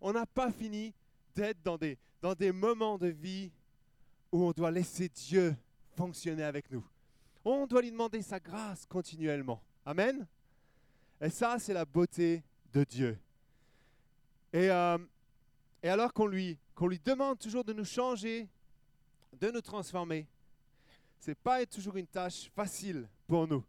[0.00, 0.94] On n'a pas fini
[1.34, 3.52] d'être dans des, dans des moments de vie
[4.32, 5.54] où on doit laisser Dieu
[5.94, 6.82] fonctionner avec nous.
[7.44, 9.62] On doit lui demander sa grâce continuellement.
[9.84, 10.26] Amen.
[11.20, 13.18] Et ça, c'est la beauté de Dieu.
[14.52, 14.98] Et, euh,
[15.82, 18.48] et alors qu'on lui, qu'on lui demande toujours de nous changer,
[19.38, 20.26] de nous transformer,
[21.18, 23.64] ce n'est pas toujours une tâche facile pour nous.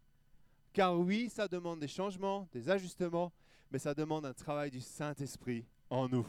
[0.72, 3.30] Car oui, ça demande des changements, des ajustements,
[3.70, 6.26] mais ça demande un travail du Saint-Esprit en nous.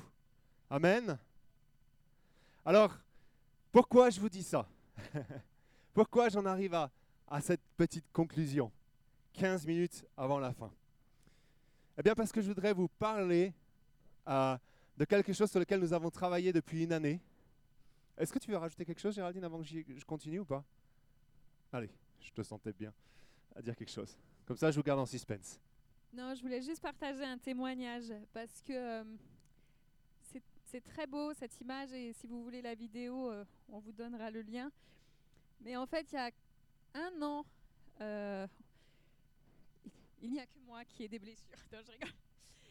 [0.70, 1.18] Amen.
[2.66, 2.98] Alors,
[3.72, 4.68] pourquoi je vous dis ça?
[5.94, 6.90] Pourquoi j'en arrive à,
[7.28, 8.72] à cette petite conclusion
[9.34, 10.72] 15 minutes avant la fin
[11.98, 13.54] Eh bien parce que je voudrais vous parler
[14.28, 14.58] euh,
[14.98, 17.20] de quelque chose sur lequel nous avons travaillé depuis une année.
[18.18, 20.64] Est-ce que tu veux rajouter quelque chose, Géraldine, avant que je continue ou pas?
[21.72, 21.90] Allez,
[22.22, 22.94] je te sentais bien
[23.56, 24.16] à dire quelque chose.
[24.46, 25.60] Comme ça, je vous garde en suspense.
[26.14, 29.04] Non, je voulais juste partager un témoignage parce que euh,
[30.66, 34.32] c'est très beau cette image et si vous voulez la vidéo, euh, on vous donnera
[34.32, 34.72] le lien.
[35.62, 36.32] Mais en fait, il y a
[36.94, 37.46] un an,
[38.02, 38.48] euh,
[40.22, 41.58] il n'y a que moi qui ai des blessures.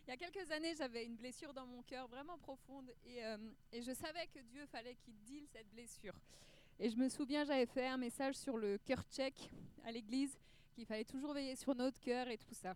[0.04, 3.20] Il y a quelques années, j'avais une blessure dans mon cœur vraiment profonde et,
[3.72, 6.14] et je savais que Dieu fallait qu'il deal cette blessure.
[6.80, 9.48] Et je me souviens, j'avais fait un message sur le cœur check
[9.84, 10.36] à l'église
[10.74, 12.74] qu'il fallait toujours veiller sur notre cœur et tout ça.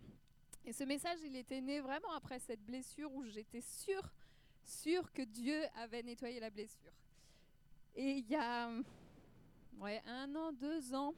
[0.64, 4.09] Et ce message, il était né vraiment après cette blessure où j'étais sûre,
[4.64, 6.92] sûre que Dieu avait nettoyé la blessure.
[7.94, 8.70] Et il y a
[9.78, 11.14] ouais, un an, deux ans,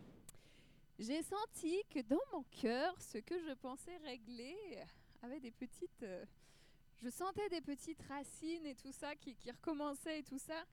[0.99, 4.57] j'ai senti que dans mon cœur, ce que je pensais régler
[5.23, 6.03] avait des petites...
[6.03, 6.25] Euh,
[7.01, 10.65] je sentais des petites racines et tout ça qui, qui recommençaient et tout ça.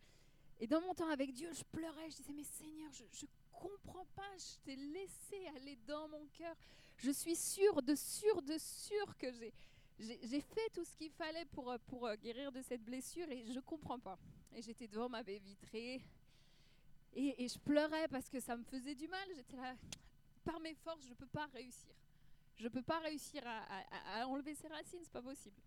[0.60, 4.06] Et dans mon temps avec Dieu, je pleurais, je disais, mais Seigneur, je, je comprends
[4.16, 6.56] pas, je t'ai laissé aller dans mon cœur.
[6.98, 9.28] Je suis sûre de sûre de sûre que
[10.00, 13.60] j'ai fait tout ce qu'il fallait pour, pour euh, guérir de cette blessure et je
[13.60, 14.18] comprends pas.
[14.56, 16.02] Et j'étais devant ma baie vitrée
[17.14, 19.28] et, et, je pleurais parce que ça me faisait du mal.
[19.36, 19.76] J'étais là,
[20.46, 21.94] par mes forces, je peux pas réussir.
[22.58, 25.60] Je peux pas réussir à, enlever ces racines, c'est pas possible.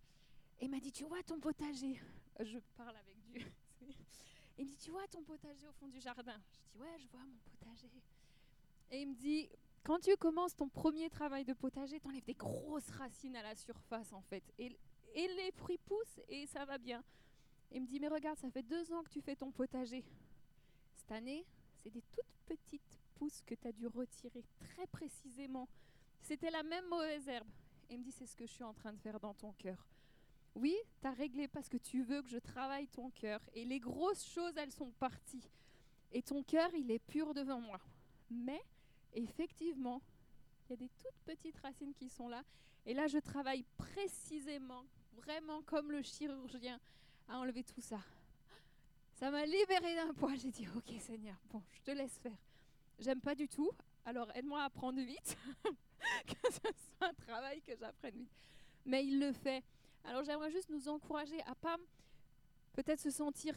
[0.61, 2.01] Et il m'a dit, tu vois ton potager.
[2.41, 3.43] Je parle avec Dieu.
[4.59, 7.07] Il me dit, tu vois ton potager au fond du jardin Je dis, ouais, je
[7.09, 7.89] vois mon potager.
[8.91, 9.49] Et il me dit,
[9.85, 13.55] quand tu commences ton premier travail de potager, tu enlèves des grosses racines à la
[13.55, 14.43] surface, en fait.
[14.59, 14.77] Et,
[15.15, 17.05] et les fruits poussent et ça va bien.
[17.71, 20.05] il me dit, mais regarde, ça fait deux ans que tu fais ton potager.
[20.97, 22.98] Cette année, c'est des toutes petites
[23.47, 25.69] que tu as dû retirer très précisément.
[26.21, 27.49] C'était la même mauvaise herbe.
[27.89, 29.53] Et il me dit, c'est ce que je suis en train de faire dans ton
[29.53, 29.87] cœur.
[30.55, 33.41] Oui, tu as réglé parce que tu veux que je travaille ton cœur.
[33.55, 35.49] Et les grosses choses, elles sont parties.
[36.13, 37.81] Et ton cœur, il est pur devant moi.
[38.31, 38.63] Mais,
[39.13, 40.03] effectivement,
[40.67, 42.43] il y a des toutes petites racines qui sont là.
[42.87, 46.81] Et là, je travaille précisément, vraiment comme le chirurgien,
[47.29, 48.01] à enlever tout ça.
[49.15, 50.35] Ça m'a libéré d'un poids.
[50.37, 52.39] J'ai dit, ok Seigneur, bon, je te laisse faire.
[52.99, 53.71] J'aime pas du tout,
[54.05, 55.37] alors aide-moi à apprendre vite,
[56.27, 58.33] que ce soit un travail que j'apprenne vite.
[58.85, 59.63] Mais il le fait.
[60.05, 61.77] Alors j'aimerais juste nous encourager à pas
[62.73, 63.55] peut-être se sentir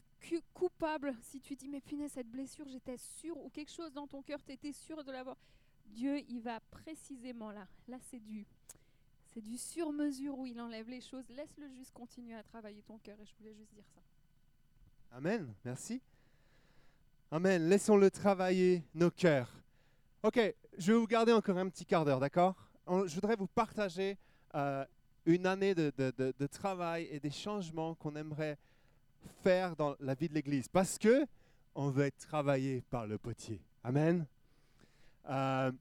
[0.53, 4.21] coupable si tu dis mais punaise cette blessure j'étais sûr ou quelque chose dans ton
[4.21, 5.37] cœur tu étais sûr de l'avoir.
[5.85, 7.67] Dieu il va précisément là.
[7.87, 8.45] Là c'est du
[9.33, 11.27] c'est du sur mesure où il enlève les choses.
[11.29, 14.01] Laisse-le juste continuer à travailler ton cœur et je voulais juste dire ça.
[15.11, 15.53] Amen.
[15.63, 16.01] Merci.
[17.33, 17.69] Amen.
[17.69, 19.49] Laissons-le travailler nos cœurs.
[20.21, 20.37] Ok,
[20.77, 22.55] je vais vous garder encore un petit quart d'heure, d'accord?
[22.87, 24.17] Je voudrais vous partager
[24.53, 24.83] euh,
[25.25, 28.57] une année de, de- de- travail et des changements qu'on aimerait
[29.43, 30.67] faire dans la vie de l'Église.
[30.67, 31.25] Parce que
[31.73, 33.61] on veut être travaillé par le potier.
[33.81, 34.25] Amen?
[35.29, 35.71] Euh,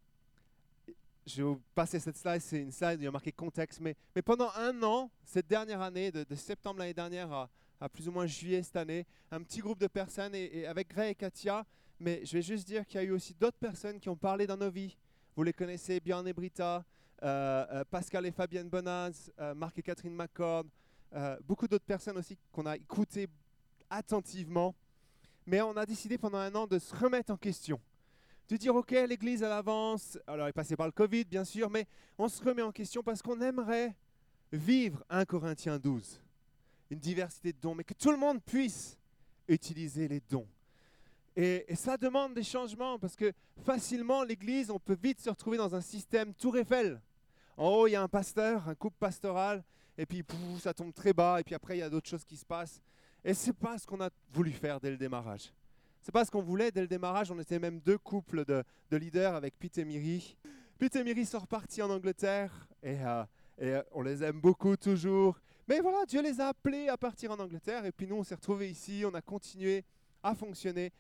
[1.27, 3.81] je vais vous passer cette slide, c'est une slide où il y a marqué contexte.
[3.81, 8.09] Mais, mais pendant un an, cette dernière année, de septembre l'année dernière à, à plus
[8.09, 11.65] ou moins juillet cette année, un petit groupe de personnes, et, avec Greg et Katia,
[11.99, 14.47] mais je vais juste dire qu'il y a eu aussi d'autres personnes qui ont parlé
[14.47, 14.97] dans nos vies.
[15.37, 16.85] Vous les connaissez, Björn et Britta,
[17.23, 20.65] euh, euh, Pascal et Fabienne Bonaz, euh, Marc et Catherine McCord,
[21.45, 23.29] beaucoup d'autres personnes aussi qu'on a écoutées
[23.91, 24.75] attentivement.
[25.47, 27.81] Mais on a décidé pendant un an de se remettre en question.
[28.49, 30.19] De dire, OK, l'Église, elle avance.
[30.27, 31.87] Alors, elle est passée par le Covid, bien sûr, mais
[32.19, 33.95] on se remet en question parce qu'on aimerait
[34.53, 36.21] vivre 1 Corinthiens 12.
[36.91, 38.99] Une diversité de dons, mais que tout le monde puisse
[39.49, 40.49] utiliser les dons.
[41.37, 43.33] Et, ça demande des changements parce que
[43.65, 47.01] facilement, l'Église, on peut vite se retrouver dans un système tour Eiffel.
[47.57, 49.63] En haut, il y a un pasteur, un couple pastoral,
[49.97, 50.25] et puis
[50.61, 52.81] ça tombe très bas, et puis après, il y a d'autres choses qui se passent.
[53.25, 55.53] Et c'est pas ce qu'on a voulu faire dès le démarrage.
[56.03, 57.31] C'est pas ce qu'on voulait dès le démarrage.
[57.31, 60.37] On était même deux couples de, de leaders avec Pete et Miri.
[60.79, 63.25] Pete et Miri sont repartis en Angleterre et, euh,
[63.61, 65.39] euh, on les aime beaucoup toujours.
[65.71, 68.35] Mais voilà, Dieu les a appelés à partir en Angleterre et puis nous, on s'est
[68.35, 69.85] retrouvés ici, on a continué
[70.21, 70.93] à fonctionner.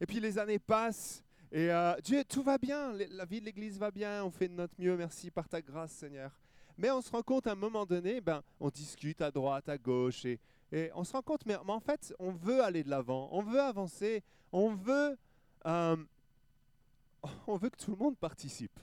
[0.00, 3.80] Et puis les années passent et euh, Dieu, tout va bien, la vie de l'Église
[3.80, 6.30] va bien, on fait de notre mieux, merci par ta grâce, Seigneur.
[6.78, 9.76] Mais on se rend compte à un moment donné, ben, on discute à droite, à
[9.76, 10.38] gauche et,
[10.94, 13.60] on se rend compte, mais, mais en fait, on veut aller de l'avant, on veut
[13.60, 15.18] avancer, on veut,
[15.66, 15.96] euh,
[17.48, 18.78] on veut que tout le monde participe.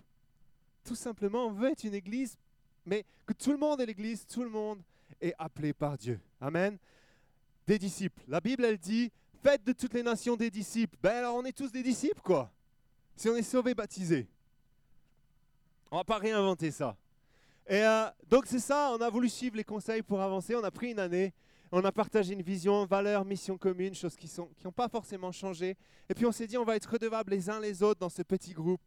[0.84, 2.38] Tout simplement, on veut être une église,
[2.86, 4.82] mais que tout le monde est l'église, tout le monde
[5.22, 6.20] est appelé par Dieu.
[6.42, 6.78] Amen.
[7.68, 8.22] Des disciples.
[8.28, 9.12] La Bible, elle dit,
[9.44, 10.98] faites de toutes les nations des disciples.
[11.02, 12.52] Ben alors, on est tous des disciples, quoi.
[13.16, 14.28] Si on est sauvés, baptisés.
[15.92, 16.96] On va pas réinventer ça.
[17.68, 20.56] Et euh, donc c'est ça, on a voulu suivre les conseils pour avancer.
[20.56, 21.34] On a pris une année,
[21.72, 25.32] on a partagé une vision, valeur, mission commune, choses qui n'ont qui ont pas forcément
[25.32, 25.78] changé.
[26.10, 28.24] Et puis on s'est dit, on va être redevables les uns les autres dans ce
[28.24, 28.82] petit groupe.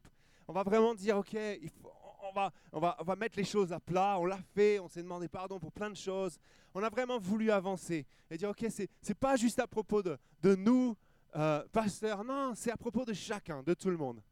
[0.49, 1.93] On va vraiment dire, ok, il faut-
[2.33, 4.17] on, va, on, va, on va mettre les choses à plat.
[4.19, 6.39] On l'a fait, on s'est demandé pardon pour plein de choses.
[6.75, 10.55] On a vraiment voulu avancer et dire, ok, c'est pas juste à propos de, de
[10.55, 10.97] nous,
[11.37, 14.23] euh, pasteurs, non, c'est à propos de chacun, de tout le monde.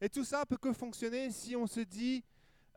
[0.00, 2.22] Et tout ça peut que fonctionner si on se dit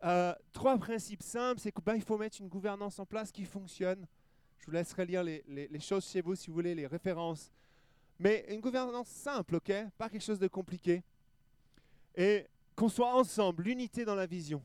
[0.04, 4.06] euh, trois principes simples, c'est qu'il ben, faut mettre une gouvernance en place qui fonctionne.
[4.60, 7.52] Je vous laisserai lire les, les- les choses chez vous si vous voulez, les références.
[8.20, 11.04] Mais une gouvernance simple, ok Pas quelque chose de compliqué.
[12.16, 12.46] Et
[12.78, 14.62] qu'on soit ensemble, l'unité dans la vision.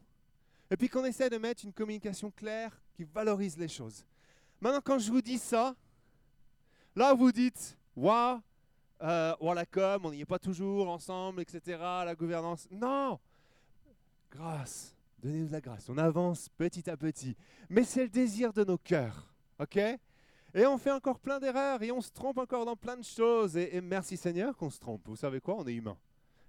[0.71, 4.05] Et puis qu'on essaie de mettre une communication claire qui valorise les choses.
[4.61, 5.75] Maintenant, quand je vous dis ça,
[6.95, 8.41] là vous dites, waouh,
[9.01, 11.79] ouah, la com, on n'y est pas toujours ensemble, etc.
[11.81, 12.69] La gouvernance.
[12.71, 13.19] Non
[14.31, 14.95] Grâce.
[15.23, 15.89] Donnez-nous de la grâce.
[15.89, 17.35] On avance petit à petit.
[17.71, 19.35] Mais c'est le désir de nos cœurs.
[19.59, 19.79] OK?
[20.55, 23.57] Et on fait encore plein d'erreurs et on se trompe encore dans plein de choses.
[23.57, 25.01] Et, et merci Seigneur qu'on se trompe.
[25.07, 25.57] Vous savez quoi?
[25.57, 25.97] On est humain.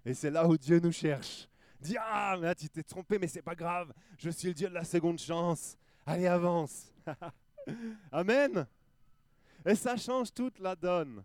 [0.06, 1.48] Et c'est là où Dieu nous cherche.
[1.84, 3.94] Dis Ah, mais tu t'es trompé, mais c'est pas grave.
[4.18, 5.78] Je suis le Dieu de la seconde chance.
[6.06, 6.94] Allez, avance.
[8.12, 8.66] Amen.
[9.66, 11.24] Et ça change toute la donne.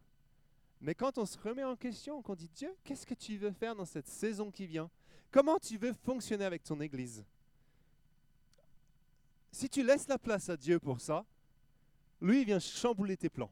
[0.81, 3.75] Mais quand on se remet en question, qu'on dit Dieu, qu'est-ce que tu veux faire
[3.75, 4.91] dans cette saison qui vient?
[5.31, 7.25] Comment tu veux fonctionner avec ton Église?
[9.53, 11.25] Si tu laisses la place à Dieu pour ça,
[12.21, 13.51] lui, il vient chambouler tes plans.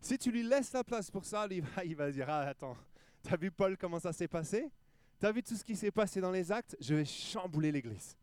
[0.00, 2.76] Si tu lui laisses la place pour ça, lui, il va dire, ah attends,
[3.22, 4.70] t'as vu Paul comment ça s'est passé?
[5.18, 6.76] T'as vu tout ce qui s'est passé dans les actes?
[6.78, 8.16] Je vais chambouler l'Église.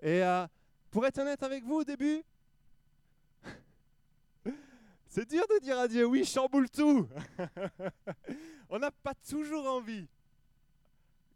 [0.00, 0.46] Et euh,
[0.90, 2.22] pour être honnête avec vous au début,
[5.08, 7.06] c'est dur de dire à Dieu, oui, chamboule tout.
[8.70, 10.06] On n'a pas toujours envie.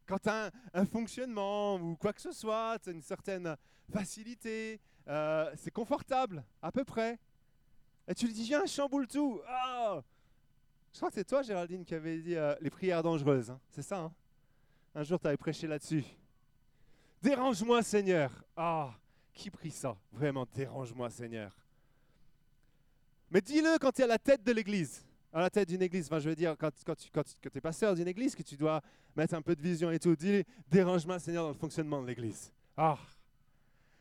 [0.07, 3.55] Quand tu as un, fonctionnement ou quoi que ce soit, tu as une certaine
[3.93, 7.19] facilité, euh, c'est confortable, à peu près.
[8.07, 9.39] Et tu lui dis, viens, chamboule tout.
[9.47, 10.03] Ah
[10.95, 13.51] Je crois que c'est toi, Géraldine, qui avait dit euh, les prières dangereuses.
[13.51, 13.61] hein.
[13.69, 14.13] C'est ça, hein?
[14.99, 16.03] Un jour, tu avais prêché là-dessus.
[17.23, 18.33] Dérange-moi, Seigneur.
[18.57, 18.93] Ah,
[19.33, 19.97] qui prie ça?
[20.11, 21.57] Vraiment, dérange-moi, Seigneur.
[23.31, 25.07] Mais dis-le quand tu es à la tête de l'église.
[25.33, 27.61] À la tête d'une église, enfin, je veux dire, quand, quand tu quand, quand es
[27.61, 28.83] pasteur d'une église, que tu dois
[29.15, 32.51] mettre un peu de vision et tout, dis dérange-moi, Seigneur, dans le fonctionnement de l'église.
[32.77, 32.99] Ah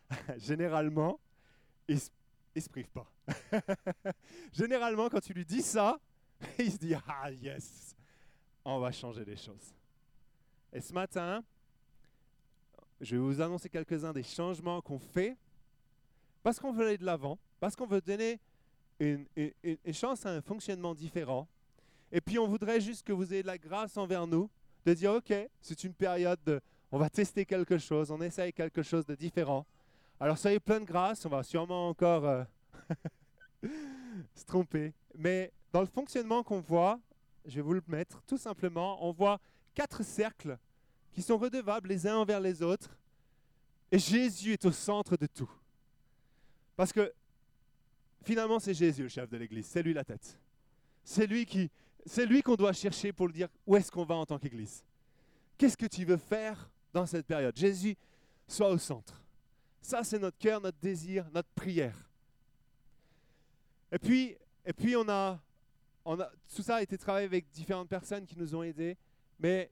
[0.38, 1.20] Généralement,
[1.88, 2.00] il
[2.56, 3.08] ne se prive pas.
[4.52, 6.00] Généralement, quand tu lui dis ça,
[6.58, 7.96] il se dit Ah, yes,
[8.66, 9.77] on va changer les choses.
[10.74, 11.44] Et ce matin,
[13.00, 15.38] je vais vous annoncer quelques-uns des changements qu'on fait
[16.44, 18.40] parce qu'on veut aller de l'avant, parce qu'on veut donner
[19.00, 19.26] une,
[19.94, 21.48] chance à un fonctionnement différent.
[22.12, 24.50] Et puis on voudrait juste que vous ayez de la grâce envers nous,
[24.86, 28.82] de dire, OK, c'est une période de, on va tester quelque chose, on essaye quelque
[28.82, 29.66] chose de différent.
[30.20, 32.44] Alors soyez plein de grâce, on va sûrement encore euh,
[34.36, 34.94] se tromper.
[35.16, 37.00] Mais dans le fonctionnement qu'on voit,
[37.46, 39.40] je vais vous le mettre tout simplement, on voit
[39.78, 40.58] quatre cercles
[41.12, 42.98] qui sont redevables les uns envers les autres.
[43.92, 45.52] Et Jésus est au centre de tout.
[46.76, 47.14] Parce que
[48.24, 50.40] finalement, c'est Jésus le chef de l'Église, c'est lui la tête.
[51.04, 51.70] C'est lui qui,
[52.08, 54.84] c'est lui qu'on doit chercher pour lui dire où est-ce qu'on va en tant qu'Église?
[55.60, 57.56] Qu'est-ce que tu veux faire dans cette période?
[57.56, 57.96] Jésus,
[58.48, 59.22] soit au centre.
[59.80, 62.10] Ça, c'est notre cœur, notre désir, notre prière.
[63.92, 64.36] Et puis,
[64.66, 65.40] et puis on a,
[66.04, 68.98] on a, tout ça a été travaillé avec différentes personnes qui nous ont aidés,
[69.40, 69.70] mais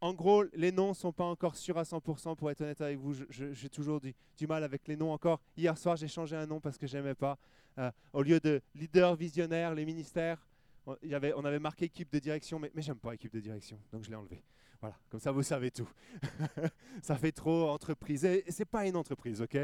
[0.00, 2.98] en gros, les noms ne sont pas encore sûrs à 100% pour être honnête avec
[2.98, 3.14] vous.
[3.30, 4.14] J'ai toujours du,
[4.46, 5.40] mal avec les noms encore.
[5.56, 7.36] Hier soir, j'ai changé un nom parce que j'aimais pas.
[7.78, 10.44] Euh, au lieu de leader visionnaire, les ministères,
[10.86, 13.40] on, y avait, on avait marqué équipe de direction, mais, mais j'aime pas équipe de
[13.40, 14.42] direction, donc je l'ai enlevé.
[14.80, 15.88] Voilà, comme ça vous savez tout.
[17.02, 18.24] ça fait trop entreprise.
[18.24, 19.58] Et c'est pas une entreprise, ok?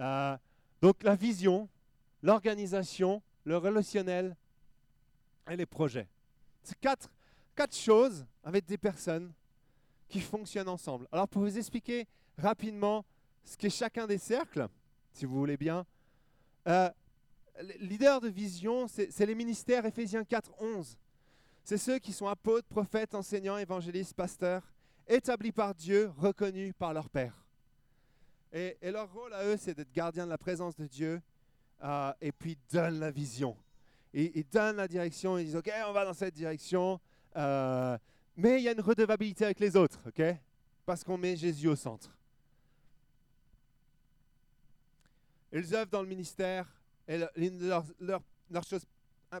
[0.00, 0.36] Euh,
[0.80, 1.68] Donc la vision,
[2.22, 4.36] l'organisation, le relationnel
[5.50, 6.08] et les projets.
[6.62, 7.10] C'est quatre,
[7.58, 9.32] quatre choses avec des personnes
[10.08, 11.08] qui fonctionnent ensemble.
[11.10, 13.04] Alors pour vous expliquer rapidement
[13.44, 14.68] ce qu'est chacun des cercles,
[15.12, 15.84] si vous voulez bien,
[16.68, 16.88] euh,
[17.80, 20.96] leader de vision, c'est les ministères Ephésiens 4, 11.
[21.64, 24.62] C'est ceux qui sont apôtres, prophètes, enseignants, évangélistes, pasteurs,
[25.08, 27.34] établis par Dieu, reconnus par leur Père.
[28.52, 31.20] Et, leur rôle à eux, c'est d'être gardiens de la présence de Dieu
[31.82, 33.56] euh, et puis donnent la vision.
[34.14, 37.00] Ils, donnent la direction, ils disent OK, on va dans cette direction.
[37.36, 37.98] Euh,
[38.36, 40.22] mais il y a une redevabilité avec les autres, OK?
[40.86, 42.10] Parce qu'on met Jésus au centre.
[45.52, 46.66] Ils œuvrent dans le ministère
[47.06, 48.86] et leur, leur, leur chose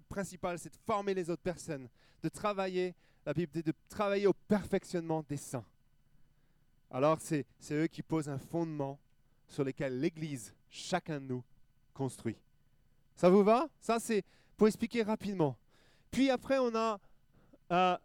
[0.08, 1.88] principale, c'est de former les autres personnes,
[2.22, 5.64] de travailler, la Bible dit de travailler au perfectionnement des saints.
[6.90, 8.98] Alors c'est eux qui posent un fondement
[9.46, 11.44] sur lequel l'Église, chacun de nous,
[11.92, 12.36] construit.
[13.14, 13.68] Ça vous va?
[13.80, 14.24] Ça c'est
[14.56, 15.56] pour expliquer rapidement.
[16.10, 16.98] Puis après on a
[17.70, 17.96] euh,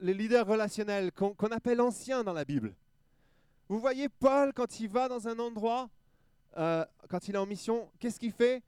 [0.00, 2.74] les leaders relationnels qu'on appelle anciens dans la Bible.
[3.68, 5.90] Vous voyez Paul quand il va dans un endroit,
[6.56, 8.62] euh, quand il est en mission, qu'est-ce qu'il fait?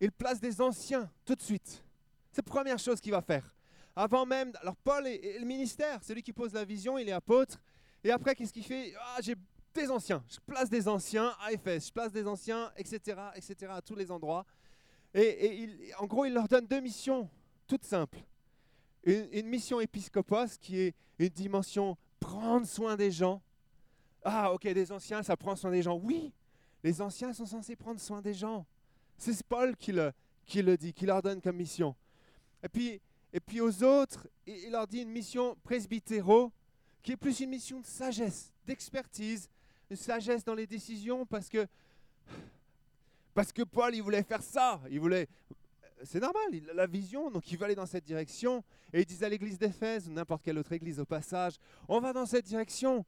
[0.00, 1.84] Il place des anciens tout de suite.
[2.32, 3.54] C'est la première chose qu'il va faire.
[3.96, 7.12] Avant même, alors Paul est, le ministère, c'est lui qui pose la vision, il est
[7.12, 7.60] apôtre.
[8.02, 8.92] Et après, qu'est-ce qu'il fait?
[8.98, 9.36] Ah, J'ai
[9.74, 13.82] des anciens, je place des anciens à Éphèse, je place des anciens, etc., etc., à
[13.82, 14.44] tous les endroits.
[15.12, 17.28] Et, il, en gros, il leur donne deux missions
[17.66, 18.18] toutes simples.
[19.04, 23.42] Une, une, mission épiscopos qui est une dimension prendre soin des gens.
[24.24, 25.96] Ah, ok, des anciens, ça prend soin des gens.
[25.96, 26.32] Oui,
[26.82, 28.64] les anciens sont censés prendre soin des gens.
[29.18, 30.12] C'est Paul qui le,
[30.46, 31.94] qui le dit, qui leur donne comme mission.
[32.62, 33.00] Et puis,
[33.32, 36.52] et puis aux autres, il leur dit une mission presbytéro,
[37.02, 39.48] qui est plus une mission de sagesse, d'expertise,
[39.90, 41.66] de sagesse dans les décisions, parce que,
[43.34, 44.80] parce que Paul, il voulait faire ça.
[44.90, 45.28] Il voulait,
[46.04, 48.62] c'est normal, il a la vision, donc il veut aller dans cette direction.
[48.92, 51.54] Et il disait à l'église d'Éphèse, ou n'importe quelle autre église au passage,
[51.88, 53.04] on va dans cette direction.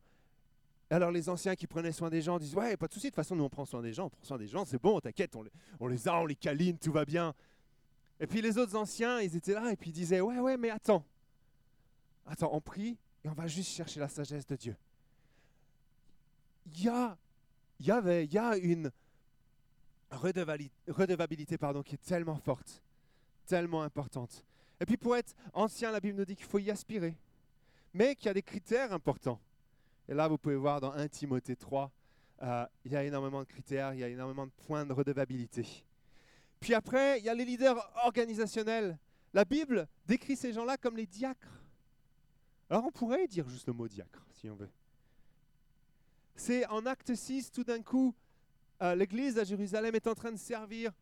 [0.88, 3.16] Alors les anciens qui prenaient soin des gens disent, ouais, pas de souci, de toute
[3.16, 5.35] façon, nous on prend soin des gens, on prend soin des gens, c'est bon, t'inquiète,
[5.80, 7.35] on les, a, on les câline, tout va bien.
[8.20, 10.70] Et puis les autres anciens, ils étaient là et puis ils disaient, ouais, ouais, mais
[10.70, 11.04] attends.
[12.24, 14.76] Attends, on prie et on va juste chercher la sagesse de Dieu.
[16.66, 17.16] Il y, a,
[17.80, 18.90] y avait, il y a une
[20.11, 22.82] redevabilité, pardon, qui est tellement forte,
[23.46, 24.44] tellement importante.
[24.80, 27.16] Et puis pour être ancien, la Bible nous dit qu'il faut y aspirer,
[27.94, 29.40] mais qu'il y a des critères importants.
[30.09, 31.90] Et là, vous pouvez voir dans 1 Timothée 3,
[32.42, 35.66] euh, il y a énormément de critères, il y a énormément de points de redevabilité.
[36.61, 38.98] Puis après, il y a les leaders organisationnels.
[39.32, 41.62] La Bible décrit ces gens-là comme les diacres.
[42.68, 44.70] Alors on pourrait dire juste le mot diacre, si on veut.
[46.35, 48.14] C'est en acte 6, tout d'un coup,
[48.82, 50.92] euh, l'église à Jérusalem est en train de servir.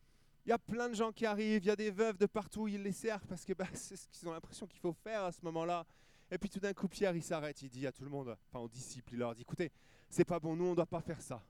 [0.46, 2.68] Il y a plein de gens qui arrivent, il y a des veuves de partout,
[2.68, 5.32] ils les servent parce que bah, c'est ce qu'ils ont l'impression qu'il faut faire à
[5.32, 5.86] ce moment-là.
[6.30, 8.62] Et puis tout d'un coup, Pierre, il s'arrête, il dit à tout le monde, enfin
[8.62, 9.70] aux disciples, il leur dit, écoutez,
[10.08, 11.42] c'est pas bon, nous, on ne doit pas faire ça.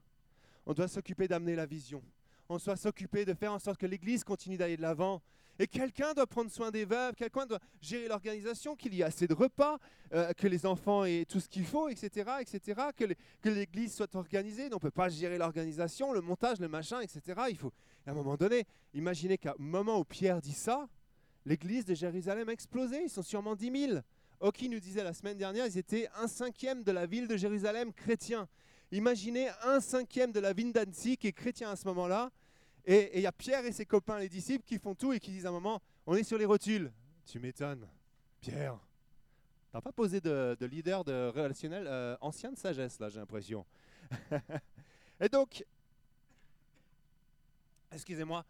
[0.66, 2.02] On doit s'occuper d'amener la vision
[2.48, 5.22] on soit s'occuper de faire en sorte que l'Église continue d'aller de l'avant.
[5.58, 9.28] Et quelqu'un doit prendre soin des veuves, quelqu'un doit gérer l'organisation, qu'il y ait assez
[9.28, 9.78] de repas,
[10.12, 14.66] euh, que les enfants aient tout ce qu'il faut, etc., etc., que l'Église soit organisée.
[14.72, 17.42] On ne peut pas gérer l'organisation, le montage, le machin, etc.
[17.50, 17.72] Il faut,
[18.06, 20.88] à un moment donné, imaginez qu'à un moment où Pierre dit ça,
[21.46, 23.02] l'Église de Jérusalem a explosé.
[23.04, 24.00] Ils sont sûrement 10 000.
[24.40, 27.92] Oki nous disait la semaine dernière, ils étaient un cinquième de la ville de Jérusalem
[27.92, 28.48] chrétien.
[28.90, 32.30] Imaginez un cinquième de la ville d'Annecy qui est chrétien à ce moment-là.
[32.86, 35.30] Et il y a Pierre et ses copains, les disciples, qui font tout et qui
[35.30, 36.92] disent à un moment, on est sur les rotules.
[37.26, 37.88] Tu m'étonnes.
[38.40, 38.78] Pierre,
[39.74, 43.66] T'as pas posé de, de leader de relationnel euh, ancien de sagesse, là, j'ai l'impression.
[45.20, 45.64] et donc,
[47.90, 48.44] excusez-moi,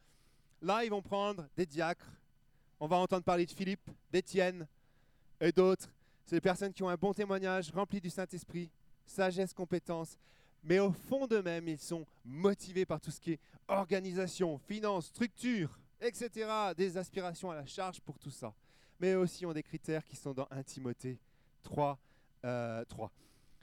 [0.61, 2.11] là, ils vont prendre des diacres.
[2.79, 4.67] On va entendre parler de Philippe, d'Étienne
[5.41, 5.89] et d'autres.
[6.27, 8.69] C'est des personnes qui ont un bon témoignage, rempli du Saint-Esprit,
[9.07, 10.19] sagesse, compétence.
[10.65, 15.79] Mais au fond d'eux-mêmes, ils sont motivés par tout ce qui est organisation, finance, structure,
[16.01, 16.49] etc.
[16.77, 18.55] Des aspirations à la charge pour tout ça.
[18.99, 21.19] Mais aussi ont des critères qui sont dans 1 Timothée
[21.63, 21.99] 3.
[22.45, 23.11] euh, 3.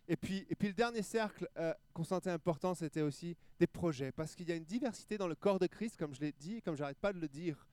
[0.07, 4.11] Et puis, et puis le dernier cercle euh, qu'on sentait important, c'était aussi des projets,
[4.11, 6.57] parce qu'il y a une diversité dans le corps de Christ, comme je l'ai dit,
[6.57, 7.65] et comme j'arrête pas de le dire.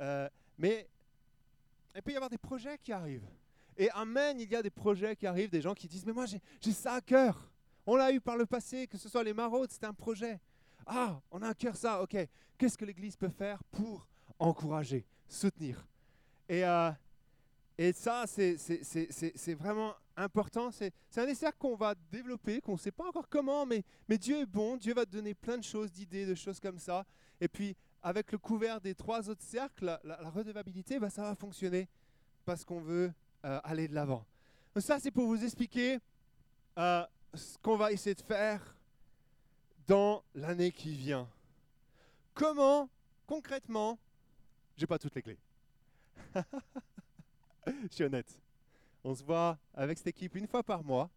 [0.00, 0.28] Euh,
[0.58, 0.88] mais
[1.94, 3.28] il peut y avoir des projets qui arrivent.
[3.76, 6.26] Et amen, il y a des projets qui arrivent, des gens qui disent, mais moi
[6.26, 7.48] j'ai ça à cœur.
[7.86, 10.40] On l'a eu par le passé, que ce soit les maraudes, c'était un projet.
[10.86, 12.16] Ah, on a à cœur ça, ok.
[12.56, 14.06] Qu'est-ce que l'Église peut faire pour
[14.38, 15.86] encourager, soutenir?
[16.48, 16.90] Et, euh,
[17.76, 20.70] et ça, c'est- vraiment important.
[20.70, 24.40] C'est un cercles qu'on va développer, qu'on ne sait pas encore comment, mais, mais Dieu
[24.40, 24.76] est bon.
[24.76, 27.04] Dieu va te donner plein de choses, d'idées, de choses comme ça.
[27.40, 31.88] Et puis, avec le couvert des trois autres cercles, la, redevabilité, bah, ça va fonctionner
[32.44, 33.12] parce qu'on veut
[33.44, 34.24] euh, aller de l'avant.
[34.76, 35.98] Ça, c'est pour vous expliquer
[36.78, 37.04] euh,
[37.34, 38.74] ce qu'on va essayer de faire
[39.86, 41.28] dans l'année qui vient.
[42.32, 42.88] Comment,
[43.26, 43.98] concrètement,
[44.76, 45.38] j'ai pas toutes les clés.
[47.66, 48.40] Je suis honnête.
[49.02, 51.10] On se voit avec cette équipe une fois par mois.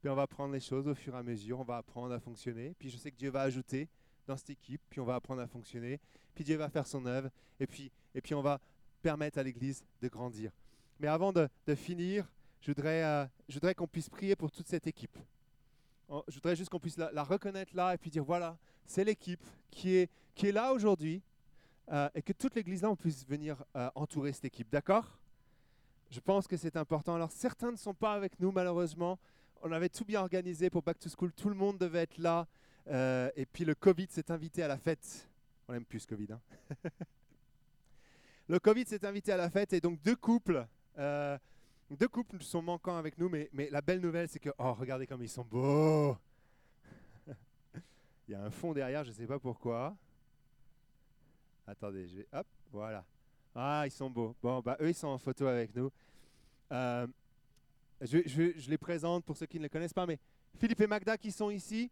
[0.00, 1.60] Puis on va prendre les choses au fur et à mesure.
[1.60, 2.74] On va apprendre à fonctionner.
[2.78, 3.88] Puis je sais que Dieu va ajouter
[4.26, 4.80] dans cette équipe.
[4.90, 6.00] Puis on va apprendre à fonctionner.
[6.34, 7.28] Puis Dieu va faire son œuvre.
[7.60, 8.60] Et puis, et puis on va
[9.02, 10.50] permettre à l'Église de grandir.
[10.98, 12.26] Mais avant de finir,
[12.62, 15.18] je voudrais, euh, je voudrais qu'on puisse prier pour toute cette équipe.
[16.28, 19.96] Je voudrais juste qu'on puisse la, reconnaître là et puis dire voilà, c'est l'équipe qui
[19.96, 21.22] est, qui est là aujourd'hui
[21.90, 24.70] euh, et que toute l'Église là, on puisse venir euh, entourer cette équipe.
[24.70, 25.18] D'accord?
[26.10, 27.14] Je pense que c'est important.
[27.14, 29.18] Alors certains ne sont pas avec nous malheureusement.
[29.62, 31.32] On avait tout bien organisé pour Back to School.
[31.32, 32.46] Tout le monde devait être là.
[33.36, 35.28] Et puis le Covid s'est invité à la fête.
[35.66, 36.28] On aime plus ce Covid.
[36.32, 36.40] hein.
[38.48, 40.66] le Covid s'est invité à la fête et donc deux couples.
[41.96, 45.22] Deux couples sont manquants avec nous, mais, la belle nouvelle, c'est que, oh, regardez comme
[45.22, 46.16] ils sont beaux.
[48.28, 49.96] Il y a un fond derrière, je ne sais pas pourquoi.
[51.66, 53.04] Attendez, je vais, hop, voilà.
[53.54, 54.34] Ah, ils sont beaux.
[54.42, 55.90] Bon, bah, eux, ils sont en photo avec nous.
[56.72, 57.06] Euh,
[58.00, 58.26] je-
[58.56, 60.18] je les présente pour ceux qui ne les connaissent pas, mais
[60.58, 61.90] Philippe et Magda qui sont ici.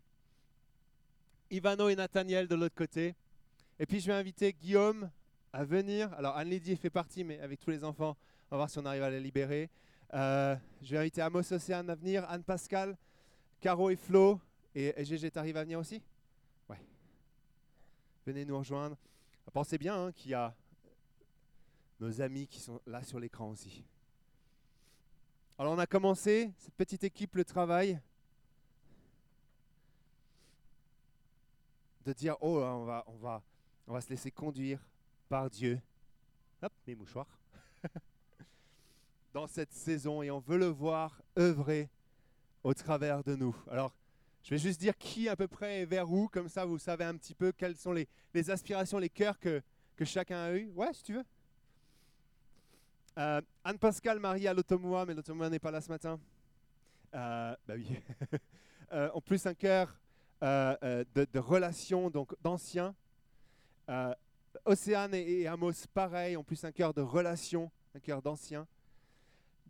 [1.51, 3.15] Ivano et Nathaniel de l'autre côté.
[3.79, 5.11] Et puis, je vais inviter Guillaume
[5.53, 6.13] à venir.
[6.15, 8.17] Alors, Anne-Lydie fait partie, mais avec tous les enfants,
[8.51, 9.69] on va voir si on arrive à les libérer.
[10.13, 12.97] Euh, je vais inviter Amos Océane à venir, Anne Pascal,
[13.61, 14.41] Caro et Flo.
[14.75, 16.03] Et, et Gégé, t'arrives à venir aussi?
[16.69, 16.81] Ouais.
[18.27, 18.97] Venez nous rejoindre.
[19.53, 20.55] Pensez bien hein, qu'il y a
[21.99, 23.85] nos amis qui sont là sur l'écran aussi.
[25.59, 28.01] Alors on a commencé, cette petite équipe, le travail,
[32.05, 33.43] de dire, oh, on va, on va,
[33.87, 34.81] on va se laisser conduire
[35.29, 35.81] par Dieu.
[36.63, 37.39] Hop, mes mouchoirs.
[39.33, 41.89] Dans cette saison et on veut le voir œuvrer
[42.65, 43.55] au travers de nous.
[43.71, 43.95] Alors,
[44.43, 47.05] je vais juste dire qui à peu près est vers où, comme ça vous savez
[47.05, 48.09] un petit peu quelles sont les,
[48.51, 49.63] aspirations, les cœurs que,
[49.97, 50.71] que chacun a eu.
[50.75, 51.25] Ouais, si tu veux.
[53.19, 56.19] Euh, Anne-Pascal Marie à l'Automoa, mais l'Automoa n'est pas là ce matin.
[57.15, 57.87] Euh, bah oui.
[58.93, 60.01] Euh, en plus, un cœur
[60.43, 62.93] euh, de, de relation, donc d'anciens.
[64.65, 68.67] Océane et, et Amos, pareil, en plus un cœur de relation, un cœur d'anciens.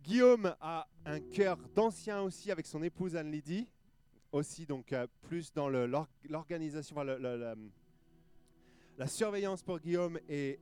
[0.03, 3.67] Guillaume a un cœur d'ancien aussi avec son épouse Anne-Lydie,
[4.31, 6.95] aussi donc euh, plus dans l'organisation,
[8.97, 10.59] la surveillance pour Guillaume et,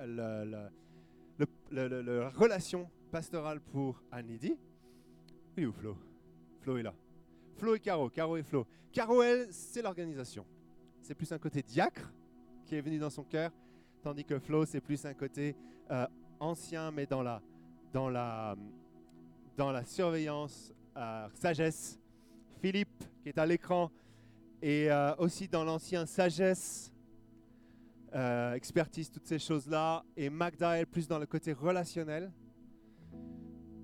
[0.00, 0.70] la
[2.30, 4.56] relation pastorale pour Anne-Lydie.
[5.56, 5.98] Il est où Flo?
[6.60, 6.94] Flo est là.
[7.56, 8.66] Flo et Caro, Caro et Flo.
[8.90, 10.46] Caro, elle, c'est l'organisation.
[11.02, 12.10] C'est plus un côté diacre
[12.64, 13.52] qui est venu dans son cœur,
[14.02, 15.54] tandis que Flo, c'est plus un côté
[15.90, 16.06] euh,
[16.40, 17.42] ancien, mais dans la,
[17.92, 18.56] dans la,
[19.56, 21.98] dans la surveillance, euh, sagesse.
[22.60, 23.90] Philippe, qui est à l'écran,
[24.60, 26.92] et euh, aussi dans l'ancien sagesse,
[28.14, 30.04] euh, expertise, toutes ces choses-là.
[30.16, 32.32] Et Magda, plus dans le côté relationnel.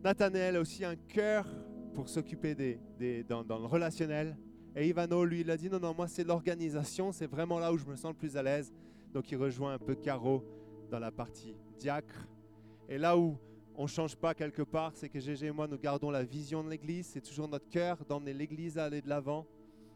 [0.03, 1.47] Nathanaël a aussi un cœur
[1.95, 4.37] pour s'occuper des, dans le relationnel.
[4.77, 7.79] Et Ivano, lui, il a dit non, non, moi, c'est l'organisation, c'est vraiment là où
[7.79, 8.73] je me sens le plus à l'aise.
[9.13, 10.45] Donc, il rejoint un peu Caro
[10.91, 12.29] dans la partie diacre.
[12.89, 13.37] Et là où
[13.79, 16.65] on ne change pas quelque part, c'est que Gégé et moi, nous gardons la vision
[16.65, 17.07] de l'Église.
[17.07, 19.47] C'est toujours notre cœur d'emmener l'Église à aller de l'avant.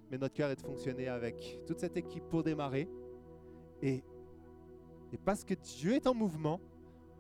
[0.09, 2.89] Mais notre cœur est de fonctionner avec toute cette équipe pour démarrer.
[3.83, 4.05] Et,
[5.25, 6.61] parce que Dieu est en mouvement,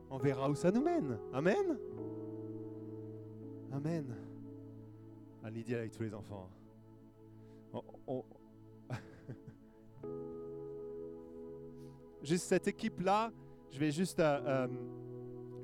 [0.08, 1.18] on verra où ça nous mène.
[1.32, 1.76] Amen.
[3.72, 4.14] Amen.
[5.42, 6.48] Annie dit avec tous les enfants.
[12.22, 13.32] Juste cette équipe-là,
[13.72, 14.68] je vais juste euh, euh,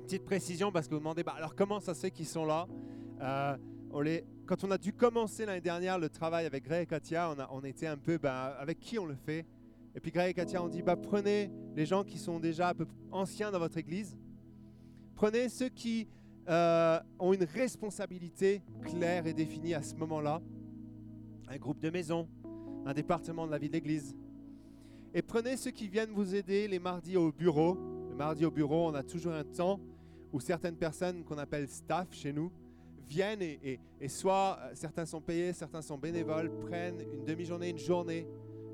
[0.09, 2.67] petite précision parce que vous demandez, bah, alors comment ça se fait qu'ils sont là?
[3.21, 3.55] Euh,
[3.91, 7.29] on les, Quand on a dû commencer l'année dernière le travail avec Greg et Katia,
[7.29, 9.45] on, a, on était un peu, bah, avec qui on le fait?
[9.93, 12.73] Et puis Greg et Katia ont dit, bah, prenez les gens qui sont déjà un
[12.73, 14.17] peu anciens dans votre église,
[15.13, 16.07] prenez ceux qui
[16.49, 20.41] euh, ont une responsabilité claire et définie à ce moment-là,
[21.49, 22.27] un groupe de maison,
[22.87, 24.15] un département de la vie de l'église.
[25.13, 27.77] Et prenez ceux qui viennent vous aider les mardis au bureau.
[28.09, 29.79] Le mardi au bureau, on a toujours un temps
[30.31, 32.51] où certaines personnes qu'on appelle staff chez nous
[33.07, 38.27] viennent et, soit euh, certains sont payés, certains sont bénévoles, prennent une demi-journée, une journée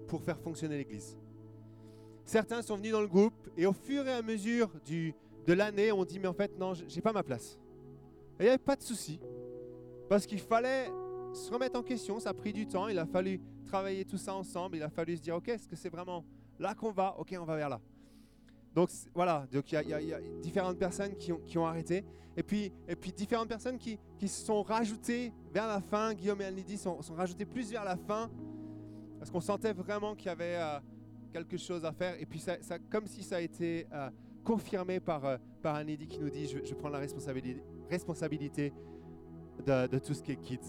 [0.07, 1.17] pour faire fonctionner l'église.
[2.25, 6.03] Certains sont venus dans le groupe et au fur et à mesure de l'année, on
[6.03, 7.57] dit mais en fait non, j'ai pas ma place.
[8.39, 9.19] Et il n'y avait pas de souci
[10.09, 10.91] parce qu'il fallait
[11.33, 14.33] se remettre en question, ça a pris du temps, il a fallu travailler tout ça
[14.33, 16.25] ensemble, il a fallu se dire ok, est-ce que c'est vraiment
[16.59, 17.15] là qu'on va?
[17.17, 17.81] Ok, on va vers là.
[18.75, 22.03] Donc voilà, donc il y, a- différentes personnes qui ont, arrêté,
[22.35, 26.13] et puis, et puis différentes personnes qui, qui se sont rajoutées vers la fin.
[26.13, 28.29] Guillaume et Anne-Lydie sont, sont rajoutés plus vers la fin,
[29.17, 30.79] parce qu'on sentait vraiment qu'il y avait euh,
[31.31, 32.57] quelque chose à faire, et puis ça-
[32.89, 34.09] comme si ça a été euh,
[34.43, 38.73] confirmé par, euh, par Anne-Lydie qui nous dit je, je prends la responsabilité, responsabilité
[39.65, 40.59] de, de tout ce qui est kids.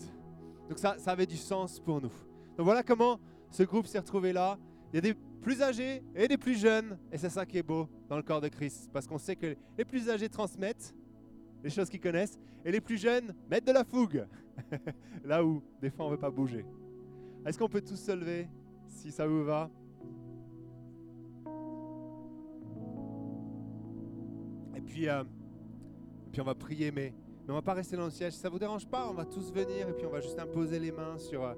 [0.68, 2.12] Donc ça, ça avait du sens pour nous.
[2.56, 3.18] Donc voilà comment
[3.50, 4.58] ce groupe s'est retrouvé là.
[4.92, 6.98] Il y a des plus âgés et des plus jeunes.
[7.12, 8.90] Et c'est ça qui est beau dans le corps de Christ.
[8.92, 10.94] Parce qu'on sait que les plus âgés transmettent
[11.62, 12.38] les choses qu'ils connaissent.
[12.64, 14.26] Et les plus jeunes mettent de la fougue.
[15.24, 16.64] là où des fois on ne veut pas bouger.
[17.44, 18.48] Est-ce qu'on peut tous se lever
[18.88, 19.70] si ça vous va?
[24.74, 27.14] Et puis, euh, et puis on va prier, mais,
[27.48, 28.32] on va pas rester dans le siège.
[28.32, 30.80] Si ça vous dérange pas, on va tous venir et puis on va juste imposer
[30.80, 31.54] les mains sur, euh,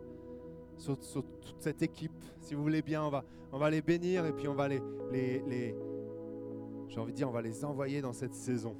[0.79, 2.12] sur, toute cette équipe.
[2.41, 4.81] Si vous voulez bien, on va, les bénir et puis on va les,
[5.12, 5.74] les
[6.89, 8.76] j'ai envie de dire, on va les envoyer dans cette saison.